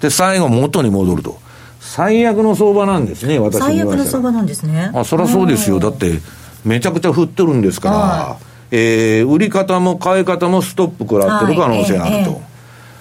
[0.00, 1.38] で、最後元に戻ると。
[1.78, 4.90] 最悪の相場なんですね、私最悪の相場なんですね。
[4.94, 5.78] あ、そりゃそうですよ。
[5.78, 6.20] だって、
[6.64, 8.36] めちゃくちゃ降ってるんですから、
[8.70, 12.49] えー、売り方も買い方もストップ食らってる可能性があると。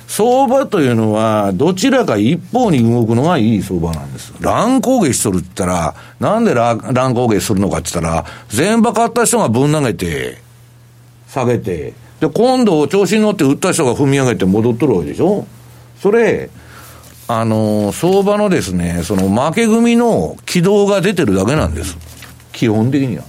[0.10, 4.34] 相場というのは、どちらか一方に動くのがいい相場なんです。
[4.41, 10.39] 乱高下しとるって言ったら、なんで乱高下するのかって言ったら、全場買った人がぶん投げて、
[11.28, 15.45] 下げて、で、今度調子に乗って売った人が踏み上げて戻っとるわけでしょ
[16.02, 16.50] それ、
[17.28, 21.95] あの、相場のですね、その負け組の軌道が出てるだけなんです。
[22.52, 23.26] 基本的には。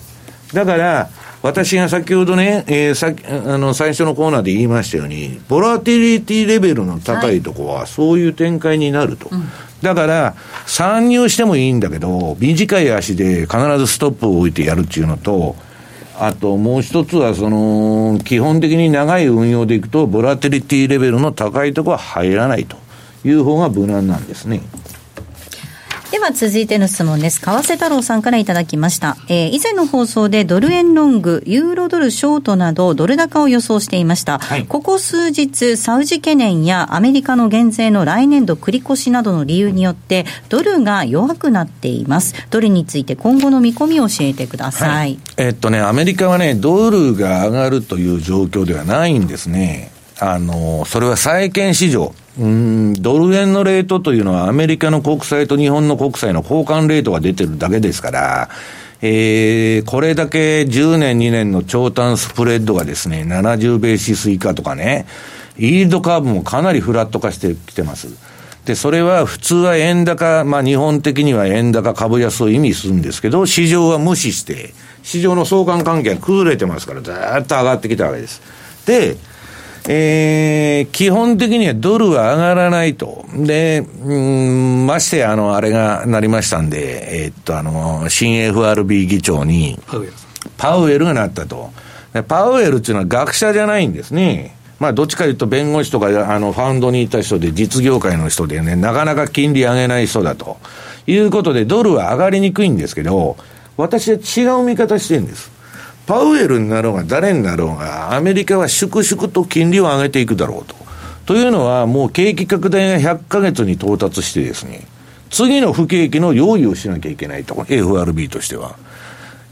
[0.55, 1.11] だから、
[1.43, 3.15] 私が先ほどね、えー、さ
[3.49, 9.29] あの最初のコーナーで言いましたように、ボラティリティレベルの高いところは、そういう展開になると。
[9.31, 9.41] はい
[9.83, 10.35] だから、
[10.67, 15.57] 参入してもいいんだけど、短い足で必ずストップを置いてやるっていうのと、
[16.19, 22.77] あともう一つは、その、基本的に長い運用でいくと、ボラティリティレベルの高いところは入らないと
[23.25, 24.61] いう方が無難なんですね。
[26.11, 27.41] では続いての質問です。
[27.41, 29.17] 為替太郎さんからいただきました。
[29.29, 34.41] えー、以前の放送でドル円ロング、ユーロドルショートなどドル高を予想していました。
[34.41, 42.35] はい、ここ数日、サウジ懸念やアメリカの減税の来年度繰り越しなどの理由によって、ドルが弱くなっています。
[42.51, 44.89] ドルについて今後の見込みを教えてください。
[44.89, 49.93] はい、えー、っとね、アメリカはね、ドルが上がるという状況ではないんですね。
[50.19, 52.13] あの、それは債券市場。
[52.39, 58.49] うん、ドル円のレートというのはアメリカの国債と日本の国債の交換レートが出てるだけですから、
[59.03, 65.07] えー、これだけ10年、2年の長短スプレッドがですね、70ベーシス以下とかね、
[65.59, 68.09] イールドカーブもかなりフラット化してきてます。
[68.65, 77.15] で、それは普通は円高、まあ日本的には円高株安を意味するんですけど、市場は無視して、市場の相関関係が崩れてますから、ずっ
[77.47, 78.43] と上がってきたわけです。
[78.87, 79.17] で、
[79.89, 83.25] えー、基本的にはドルは上がらないと。
[83.35, 89.79] で、うん、ましてあの、あれがなりましたんで、えー、っと、あの、新 FRB 議長に、
[90.57, 91.71] パウエルがなったと。
[92.29, 94.57] パウエルっていうのは学者じゃないんですね。
[94.81, 100.59] まあ、どっちかいうと弁護士とか、あの、ファンドにいた人で、実業界の人でね、なかなか金利上げない人だと。
[101.07, 103.37] いうことで、ドルは上がりにくいんですけど、
[103.77, 105.51] 私は違う見方してるんです。
[106.11, 110.75] パウエルになろうが誰になろうが、アメリカは粛々と金利を上げていくだろうと。
[111.25, 114.89] というのは、もう景気拡大が100ヶ月に到達してですね、
[115.31, 118.75] 次の不景気の用意をしなきゃいけないと、FRB としては。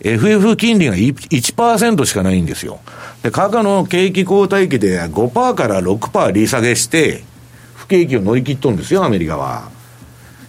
[0.00, 2.80] FF 金利が1%しかないんですよ。
[3.22, 7.22] で、過去の景気後退期で5%から6%利下げして、
[7.76, 9.70] 不景気を乗り切っとんですよ、アメリカは。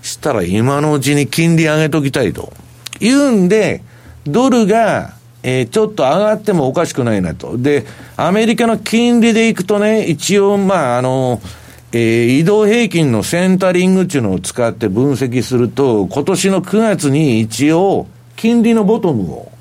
[0.01, 2.51] したら今のうちに金利上げときたいと。
[2.99, 3.84] いうんで、
[4.26, 7.58] ドルが、えー、ちょっと上がってもおかしくないなと。
[7.58, 7.86] で、
[8.18, 11.42] アメリカの金利でいくとね、一応、まあ、あの、
[11.92, 19.52] えー、移動平均のセンタリングっていうのを使って分析すると、今年の9月に一応、金利のボトムを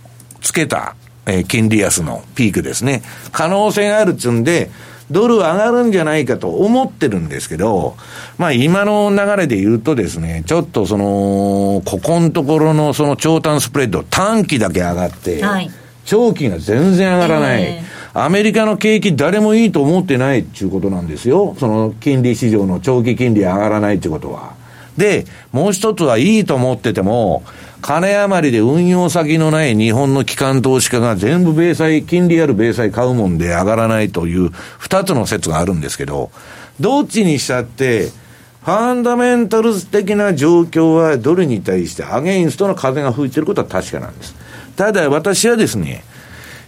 [0.40, 0.94] つけた、
[1.26, 3.02] えー、金利安のピークですね。
[3.32, 4.70] 可能性があるっつうんで、
[5.10, 7.96] ドル上がるんじゃないかと思ってるんですけど、
[8.36, 15.70] まあ今の流れで言うとですね、ちょっとその、ここのところのその長短スプレッド、短期だけ上がって、はい、
[16.04, 17.62] 長期が全然上がらない。
[17.62, 21.56] えー、アメリカの景気誰もいいと思ってないっていうことなんですよ。
[21.58, 24.52] その金利市場の長期金利上がらないっていうことは。
[24.98, 27.44] で、もう一つはいいと思ってても、
[27.80, 36.30] 金余りで運用先のない日本の機関投資家が全部米債、金利ある米債買うもんで上がらないという二つの説があるんですけど、
[36.80, 38.10] どっちにしたって、
[38.62, 44.34] ファンダメンタルズ的な状況はドルに対してアゲインストの風が吹いてることは確かなんです。
[44.76, 46.04] ただ私はですね、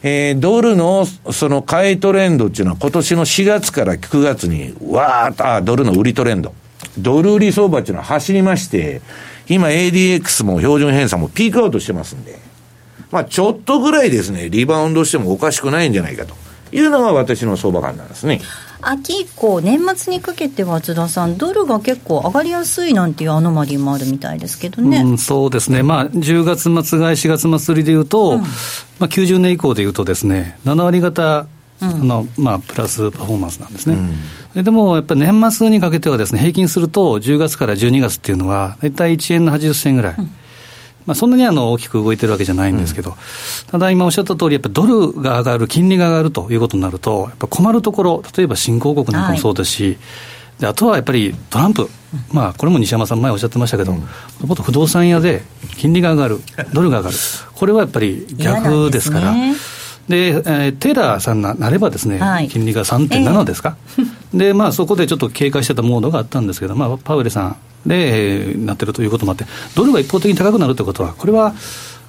[0.03, 6.55] えー、ドルのその買いトレンドっていうのは今年の4月から9月にわーっと、あ、ドルの売りトレンド。
[6.97, 9.03] ドル売り相場っていうのは走りまして、
[9.51, 12.39] 今 ADX も標準偏差もピークアウトしてますんで、
[13.11, 16.35] まあちょっとぐらいですね、リバウンドしてもおかしくないんじゃないかと。
[16.73, 18.41] いうのが私の相場感なんですね。
[18.83, 28.47] 秋以降、年末にかけては津田さん、ドルが結構上がりやすいなんていうアノマリーもあるみたいですけどね、うん、そうですね、まあ、10月末買い、4月末売りでいうと、うん、ま
[29.01, 31.49] あ、90年以降でいうとですね、7割方、うん、
[31.87, 33.97] のまあ、プラスパフォーマンスなんですね。
[34.55, 40.15] うん、でもやっぱり年末にかけてはですね、平均すると10月から12月っていうのは、大体1円の80銭ぐらい。
[40.19, 40.31] うん。
[41.07, 43.17] まあ、そんなにあの大きく動いてるわけじゃないんですけど、うん、
[43.71, 49.99] ただ今おっしゃった通り、やっぱドルが上がる、金利が上がるということになると、やっぱ困るところ、例えば新興国なんかもそうですし、はい、
[50.61, 51.89] であとはやっぱりトランプ、
[52.33, 54.03] まあ、これも西山さん、前おっしゃってましたけど、も
[54.49, 55.43] とと不動産屋で
[55.79, 56.41] 金利が上がる、
[56.75, 57.17] ドルが上がる、
[57.55, 59.35] これはやっぱり逆ですから。
[60.11, 64.07] で、えー、テラーさんななればですね、はい、金利が3.7ですか、えー、
[64.37, 67.57] で、まあ、そこでちょっと警戒してたモードがあったんですけど、まあ、パウエルさん
[67.87, 71.55] で、えー、なってるということもあって、ドルが一方的に高くなるということは、これは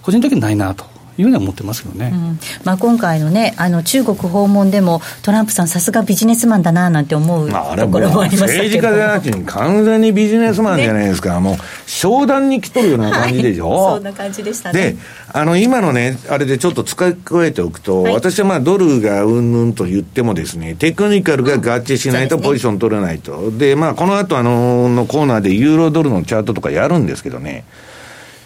[0.02, 0.86] 個人的にないなと。
[1.22, 2.40] いうふうには思ってますけどね、うん。
[2.64, 7.56] まあ、今回のね、あの中国訪問でも、トランプさん、さすがビジネスマンだななんて思うと
[7.90, 11.56] ころもありましたけど、政治家じゃなくて、完全にビジネスマンじゃないですか、ね、もう
[11.86, 14.92] 商談に来とるような感じでしょ、はい、そんな感じでしたね。
[14.92, 14.98] で
[15.34, 23.52] あの今のね、あれでちょっと使い加えておくと、はい、私はまあドルがうんぬんと言ってもですね、テクニカルが合致しないとポジション取れないと。
[23.52, 27.64] で、ね、まあこの後あののコーナーでユーロドルのチャートとかやるんですけどね、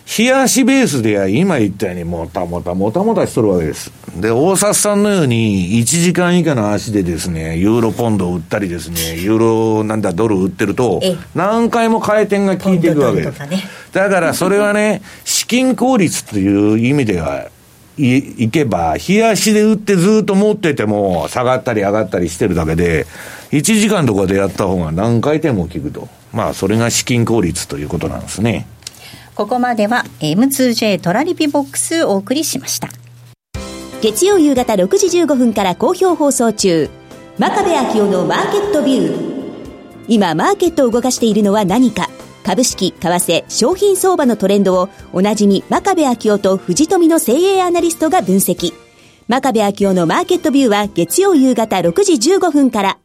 [0.06, 3.92] 冷やしベースでは今言ったようにもたもたもたもたしとるわけです。
[4.16, 9.38] で、大札さんのように1時間以下の足でですね、ユーロポンドを売ったりですね、ユー
[9.80, 11.02] ロなんだドル売ってると、
[11.34, 13.40] 何回も回転が効いていくわけです。
[13.94, 17.48] だからそれはね、 資金効率という意味では
[17.98, 23.08] いいけば、冷やしで売ってずっと持ってても下がったり上がったりしてるだけで、
[23.52, 26.08] 1時間とかでやった方が何回転も効くと。
[26.32, 28.68] まあ、それが資金効率ということなんですね。
[29.36, 32.88] ここまでは M2J トラリピボックスお送りしました。
[34.02, 36.90] 月曜夕方6時15分から好評放送中
[37.38, 40.06] 真壁昭夫のマーケットビュー。
[40.08, 42.10] 今マーケットを動かしているのは何か
[42.46, 48.72] 株式、為替、商品相場のトレンドをおなじみ真壁昭夫と藤富の精鋭アナリストが分析。
[49.28, 53.00] 真壁昭夫のマーケットビューは月曜夕方6時15分から。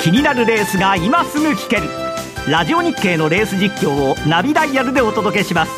[0.00, 2.07] 気になるレースが今すぐ聞ける
[2.50, 5.72] ラジオ日経のレース実況をナビダイヤルでお届けします。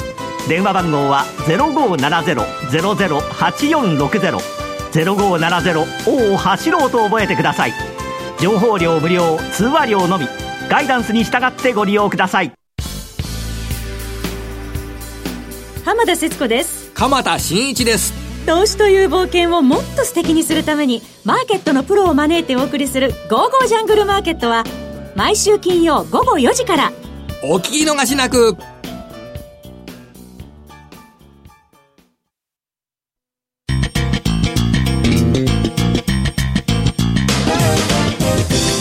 [0.49, 4.39] 電話番号は0570-008460
[4.93, 7.73] 0570を走ろうと覚えてください。
[8.41, 10.29] 情報料無料通話料のみ。
[10.68, 12.53] ガイダンスに従ってご利用ください。
[15.85, 16.93] 浜田節子です。
[16.95, 18.14] 鎌田新一です。
[18.47, 24.62] 投資という冒険をもっと素敵にするためにマーケットのプロを招いてお送りする「ゴーゴージャングルマーケット」は
[25.21, 26.91] 毎週金曜午後4時から
[27.45, 28.57] お聞き逃しなく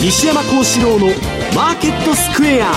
[0.00, 1.08] 西山幸四郎の
[1.54, 2.72] マーケットスクエア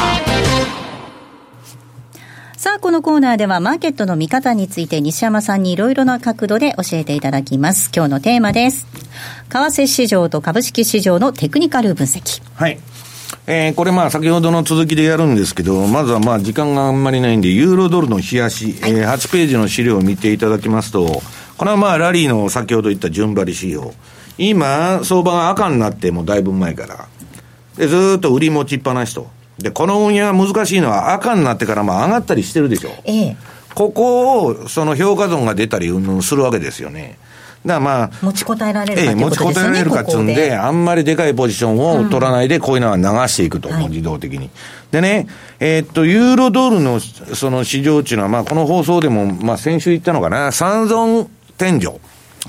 [2.58, 7.92] さあ、このコーナーではマーケットの見方について西山さんにいろいろな角度で教えていただきます。
[7.96, 8.88] 今日のテーマです。
[9.50, 12.42] 為替市場と株式市場のテクニカル分析。
[12.56, 12.80] はい。
[13.46, 21.22] えーこれまあ先ほどの続きでやるんですけど、まずはまあ時間があんまりないんで、ユーロドルの冷やし、えー8ページの資料を見ていただきますと、
[21.58, 23.92] これはまあラリーの先ほど言った順張り指標。
[24.38, 27.08] 今、相場が赤になってもうだいぶ前から。
[27.78, 29.28] で、ずーっと売り持ちっぱなしと。
[29.60, 32.92] で、この運用は難しいのは赤になってからまあ上がったりしてるでしょ。
[33.04, 33.38] ええ。
[33.76, 37.18] ここを、その評価損が出たりうんするわけですよね。
[37.66, 39.54] だからまあ、持ちこたえられるかええ、持ちこ。
[39.54, 44.50] たえられるかっつうんで、ここあんまりでかいポジションを取らないで、こういうのは流していくと、もう自動的に。
[44.92, 45.28] でね、
[45.60, 51.88] えーっと、ユーロドルのその市場っていうのは、まあ、この放送でも、まあ、先週言ったのかな、三尊天井。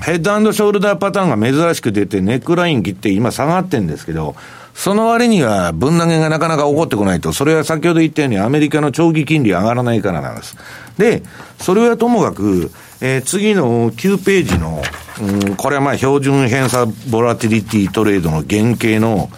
[0.01, 4.35] ヘッドショルダーパターンが珍しく出て、ネックライン切って今下がってんですけど、
[4.73, 10.57] その割には分投げがなかなか起こってこないと、それは先ほど言ったようにアメリカの長期金利上がらないからなんです。
[10.97, 11.23] で、
[11.59, 12.71] それはともかく、
[13.07, 14.81] えー次の9ページの、
[15.21, 19.29] うん、これはまあ標準偏差ボラティリティトレードの原型の、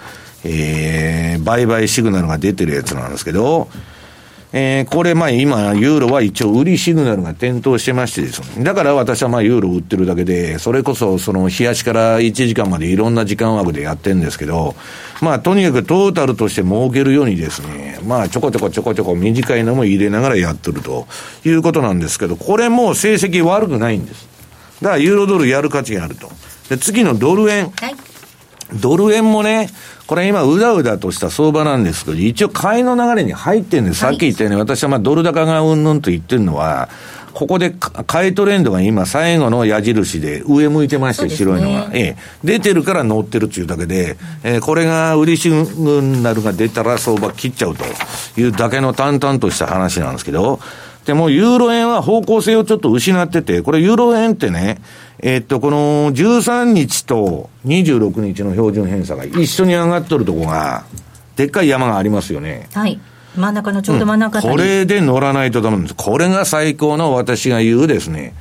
[0.46, 3.68] えー、売買シグナルが出てるやつなんですけど、
[4.54, 8.64] えーこれ、まあ今、ユーロは一応売りシグナルが点灯してましてですね。
[8.64, 14.76] だから私はまあユーロ売ってるだけで、それこそその冷やしから1時間までいろんな時間枠でやってるんですけど、
[15.22, 21.08] まあとにかくトータルとして儲けるようにですね、まあちょこちょこちょこちょこ短いのも入れながらやってると
[21.44, 24.28] いうことなんですけど、これも成績悪くないんです。
[24.82, 26.32] だからユーロドルやる価値があると。
[26.70, 27.72] で、次のドル円。
[28.74, 29.70] ドル円もね、
[30.08, 34.00] これ今、うだうだとした相場なんですけど、一応買いの流れに入ってるんです。
[34.00, 36.90] さっき言ったように、私はまあドル高がうんぬんと言ってるのは、
[37.34, 41.90] ここでか買いトレンドが今最後の矢印で上向いてまして、白いのが。
[41.94, 42.18] ええ。
[42.44, 47.84] 出てるから乗ってるっていうだけで、えーこれが売りシグナルが出たら相場切っちゃうと
[48.40, 50.60] いうだけの淡々とした話なんですけど、
[51.06, 54.80] でもユーロ円は方向性をちょっと失ってて、これユーロ円ってね、
[55.20, 60.86] えーっと、この13日と26日の標準偏差が一緒に上がっとるとこが、
[61.36, 62.70] でっかい山がありますよね。
[62.74, 63.00] はい。
[63.36, 65.96] 真ん中のちょうど真ん中あたり、これで乗らないとダメなんです。
[65.96, 68.34] これが最高の私が言うですね、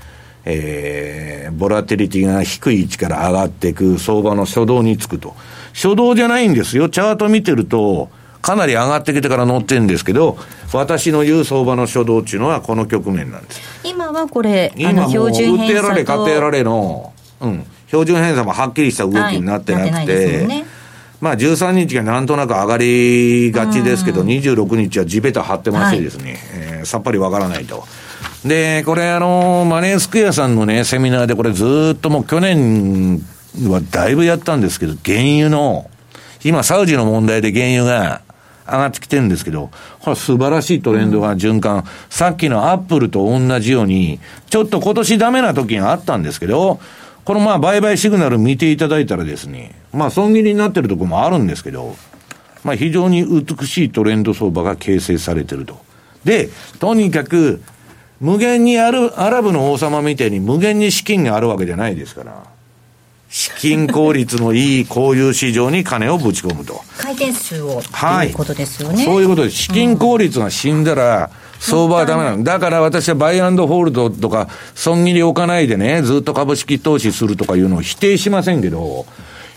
[0.44, 5.34] えー、ボラティリティが低い位置から上がっていく相場の初動につくと。
[5.74, 6.88] 初動じゃないんですよ。
[6.88, 8.10] チャート見てると、
[8.46, 10.38] かなり上がってきてから乗ってるんですけど、
[10.72, 13.60] 私の言う相場の初動っていうのはこの局面なんです。
[13.82, 20.64] 今はこれ、あ今もうの標準売ってやられ買ってやられの、うん、標準偏差もはっきりした動きになってなくて、はいね。
[21.20, 27.82] まあ13日がなんとなく上がりがちですけど、26日は地べた張ってましてですね、えーさっぱりわからないと。
[28.44, 33.20] で、これあの、マネースクエアさんのね、セミナーでこれずーっともう去年
[33.68, 35.90] はだいぶやったんですけど、原油の、
[36.44, 38.22] 今サウジの問題で原油が
[38.66, 41.84] 上がってきてるんですけど、これ素晴らしいトレンドが循環。
[42.10, 46.80] さっきのアップルと同じように、ちょっと今年ダメな時があったんですけど、
[47.24, 51.96] このまあ売買シグナル見ていただいたらですね、まあ損切りになってるところもあるんですけど、
[52.64, 55.78] まあ非常に美しいトレンド相場が形成されてると。
[56.24, 56.48] で、
[56.78, 57.62] とにかく、
[58.20, 62.55] 無限にある、アラブの王様みたいに無限に資金があるわけじゃないですから、
[63.28, 66.80] 資金効率のいいこういう市場に金をぶち込むと。
[66.98, 69.04] 回転数をはいということですよね。
[69.04, 69.56] そういうことです。
[69.56, 72.44] 資金効率が死んだら、相場はダメなの。
[72.44, 79.06] だから私はバイアンドホールドとか、損切り置かないでね、ずっと株式投資するとかいうのを否定しませんけど、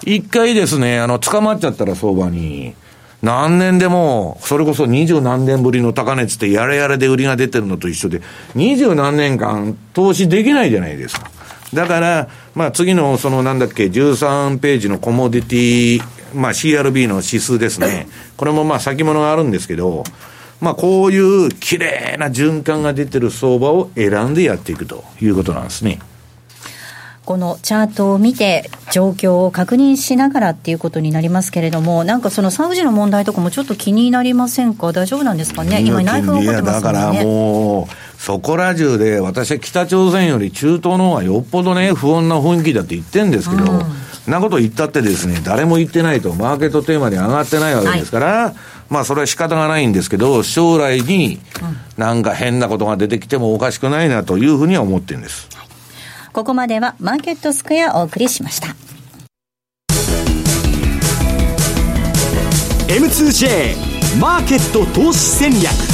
[0.06, 2.74] 一回ですね、あの、捕まっちゃったら相場に、
[3.22, 8.22] 何年でも、それこそ二十何年ぶりの高値つって、やれやれで売りが出てるのと一緒で、
[8.56, 11.30] 二十何年間投資できないじゃないですか。
[11.74, 16.04] だから、まあ次のそのなんだっけ、13ページのコモディティ、
[16.34, 18.08] まあ CRB の指数ですね。
[18.38, 20.04] これもまあ先物があるんですけど、
[20.62, 26.00] まあこういう綺麗な循環が出てる相場を選んでやっていくということなんですね。
[27.30, 37.12] このチャートを見て、状況を確認しながらっていうことになりますけれども、なんかそのサウジの問題とかもちょっと気になりませんか、大丈夫なんですかね、今、内紛が起こってますもんね。
[37.12, 48.56] だからもう、そこら中で、私は北朝鮮より中東の方がよっぽどね、不穏な雰囲気だって言ってんですけど、うん、なこと言ったってですね、誰も言ってないと、マーケットテーマに上がってないわけですから、はい、
[48.90, 51.40] まあそれは仕方がないんですけど、将来に
[51.98, 55.48] なんか変なことが出てきてもおかしくないなというふうには思ってるんです。
[56.34, 58.76] ここまではマーケットスクエアお送りしました。
[62.90, 65.89] M2J マーケット投資戦略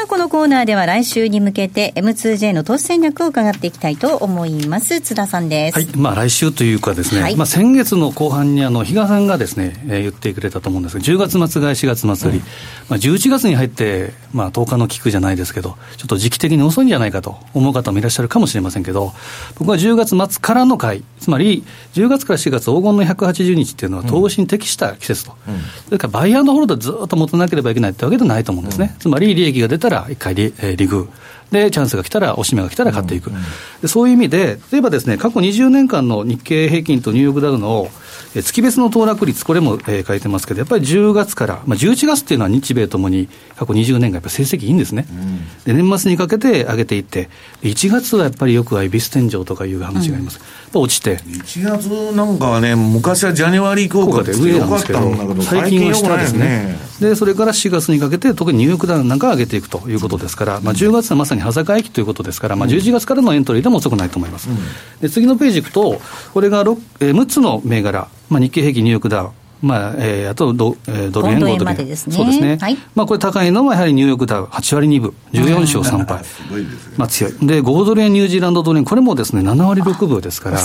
[0.00, 4.98] さあ、このコーナーでは来週に向けて M2J の投資戦略を伺っていきたいと思います。
[5.02, 5.74] 津田さんです。
[5.74, 5.88] はい。
[5.94, 12.44] まあ来週というかですね、はい、まあ先月の後半にあの、比嘉さんがですね、えー、言ってくれたと思うんですが、10月末買い4月末売り、うん、
[12.88, 19.12] まあ11月に入って、まあ10日の菊じゃないですけど、ちょっと時期的に遅いんじゃないかと思う方もいらっしゃるかもしれませんけど、
[19.58, 25.36] 僕は10月末からの買い、つまり10月から4月黄金の180日っていうのは投資に適した季節と。
[25.46, 28.92] うん、それからバイアンドホールドずっと持たなければいけないってわけではないと思うんですね。
[28.94, 30.76] うん、つまり利益が出たら一回リ、えー、
[31.50, 33.30] で、チャンスが来たら、おしめが来たら買っていく、
[33.82, 37.90] でそういう意味で、例えばですね、過去20年間の日経平均とニューヨークダウの
[38.34, 47.28] え月別の騰落率、これも、えー、書いてますけど、やっぱり10月から、まあ、11月っていうのは日米ともに過去20年がやっぱり成績いいんですね、うん、で年末にかけて上げていって、
[47.62, 50.40] 1月はやっぱりよくは恵比寿天井とかいう話があります、
[50.72, 51.16] うん、落ちて。
[51.16, 55.00] 1月なんかはね、昔はジャニワリー効果で上なんですけど、
[55.42, 56.78] 最近は下ですね。
[57.00, 64.48] で、それから4月にかけて、特にニューヨークダウンなんか上げていくということですから、まあ、10月はまさに端境期ということですから、まあ、11月からのエントリーでも遅くないと思います。
[64.50, 64.56] うん、
[65.00, 66.00] で次のページいくと、
[66.32, 69.30] これが 6,、えー、6つの銘柄、まあ、日経平均ニューヨークダウン、
[69.62, 71.76] まあえー、あとド,、えー、ドル円、5ドル円。
[71.86, 72.16] ですね。
[72.16, 72.58] そうですね。
[72.60, 76.24] はい、まあ、これ高いのはやはりニューヨークダウ、8割2分、14勝3敗。
[76.96, 77.32] まあ、強い。
[77.42, 80.58] で、5ドル円、ニュージーランドドル円、これもですね、7割6分ですから。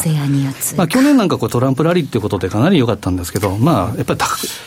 [0.78, 4.20] まあ、去年なんかこうトランプラリーっていうことでかなり良かったんですけど、まあ、やっぱり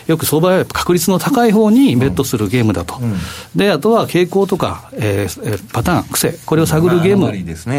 [0.06, 2.96] よく相場は確率の高い方にベットするゲームだと。
[3.00, 3.18] うんうん、
[3.56, 7.28] で、あとは傾向とか、えー、パターン、癖、これを探るゲーム。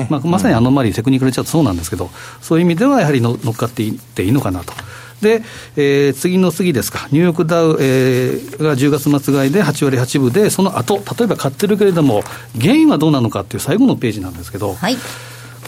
[0.09, 2.09] まあ、まさにアノマリー、テクニカルチャートそうなんですけど、
[2.41, 4.73] そういう意味ではやはり乗っかっていっていいのかなと。
[5.21, 5.41] で、
[5.75, 12.23] えー、次の次ですか、ニューヨークダウ、えー、が10月末買いで8割8分で、その後例えば買ってるけれども、
[12.59, 14.95] 原因はどうなのかっていう最後のページなんですけど、はい、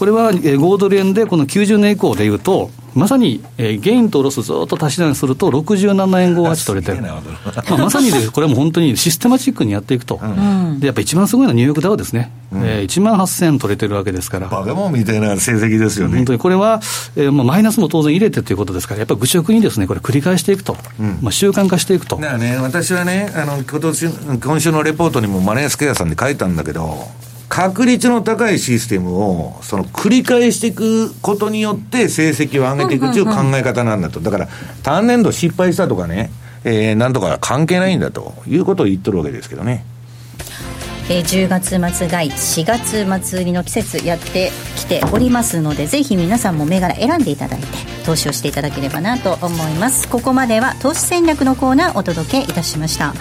[0.01, 16.15] これは5ドル円で、この90年以降でいうと、まさに、えー、ゲインとロスずっと足し算すると、67円後勝ち取れてる、まあ、まさにで、これも本当にシステマチックにやっていくと、うん、でやっぱ一番すごいのはニューヨークダウですね、うん、えー、1万8000円取れてるわけですから、バカモンみたいな成績ですよね。
[16.15, 16.81] 本当にこれは、
[17.15, 22.15] えーまあ、マイナスも当然入れてということですから、やっぱり愚直にですね、これ、繰り返していくと、うん、まあ、習慣化していくと。
[22.15, 24.07] だからね、私はね、あの今年
[24.39, 27.07] 今週のレポートにもマネースケアさんで書いたんだけど、
[27.51, 34.21] 確率の高いシステムを、その繰り返していくことによって成績を上げていくという考え方なんだと。
[34.21, 34.47] だから、
[34.83, 36.31] 単年度失敗したとかね、
[36.63, 39.83] えー、なんとか関係ないんだということを言っとるわけですけどね。
[41.09, 47.67] えー、10月末買い4月末売りの季節やってきておりますのでぜひ皆さんも銘柄選んでいただいて
[48.05, 53.13] 投資をしていただければなと思いますここまでは投資戦略のコーナーお届けいたしました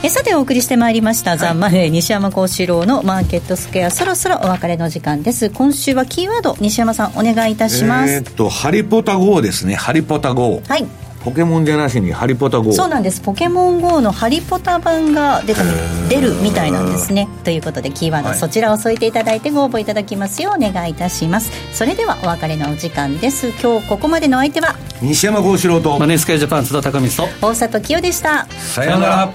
[0.00, 3.90] えさてお送りしてまいりました、はい、ザ・マネー西山幸四郎のマーケットスクエア。
[3.90, 5.50] そろそろお別れの時間です。
[5.50, 8.12] 今週はキーワード西山さんお願いいたします。
[8.12, 9.74] えっとハリポタ GO ですね。
[9.74, 10.86] ハリポタ GO はい。
[11.24, 13.20] ポケモンじゃなしにハリポタ GO そうなんです。
[13.20, 15.62] ポケモン GO のハリポタ版が出た
[16.08, 17.26] 出るみたいなんですね。
[17.42, 20.52] ということでキーワード、はい、そちらを添えていただいてご応募いただきますよ。
[20.56, 21.50] うお願いいたします。
[21.72, 23.48] それではお別れのお時間です。
[23.60, 24.76] 今日ここまでの相手は？
[25.02, 25.98] 西山幸四郎と。
[25.98, 27.28] マネースケージャパン津田高光と。
[27.44, 28.46] 大里清でした。
[28.60, 29.32] さようなら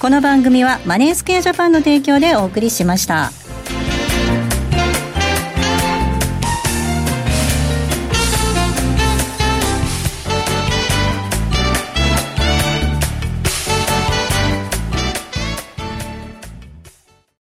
[0.00, 3.30] この番組はマネースケアジャパンの提供でお送りしました。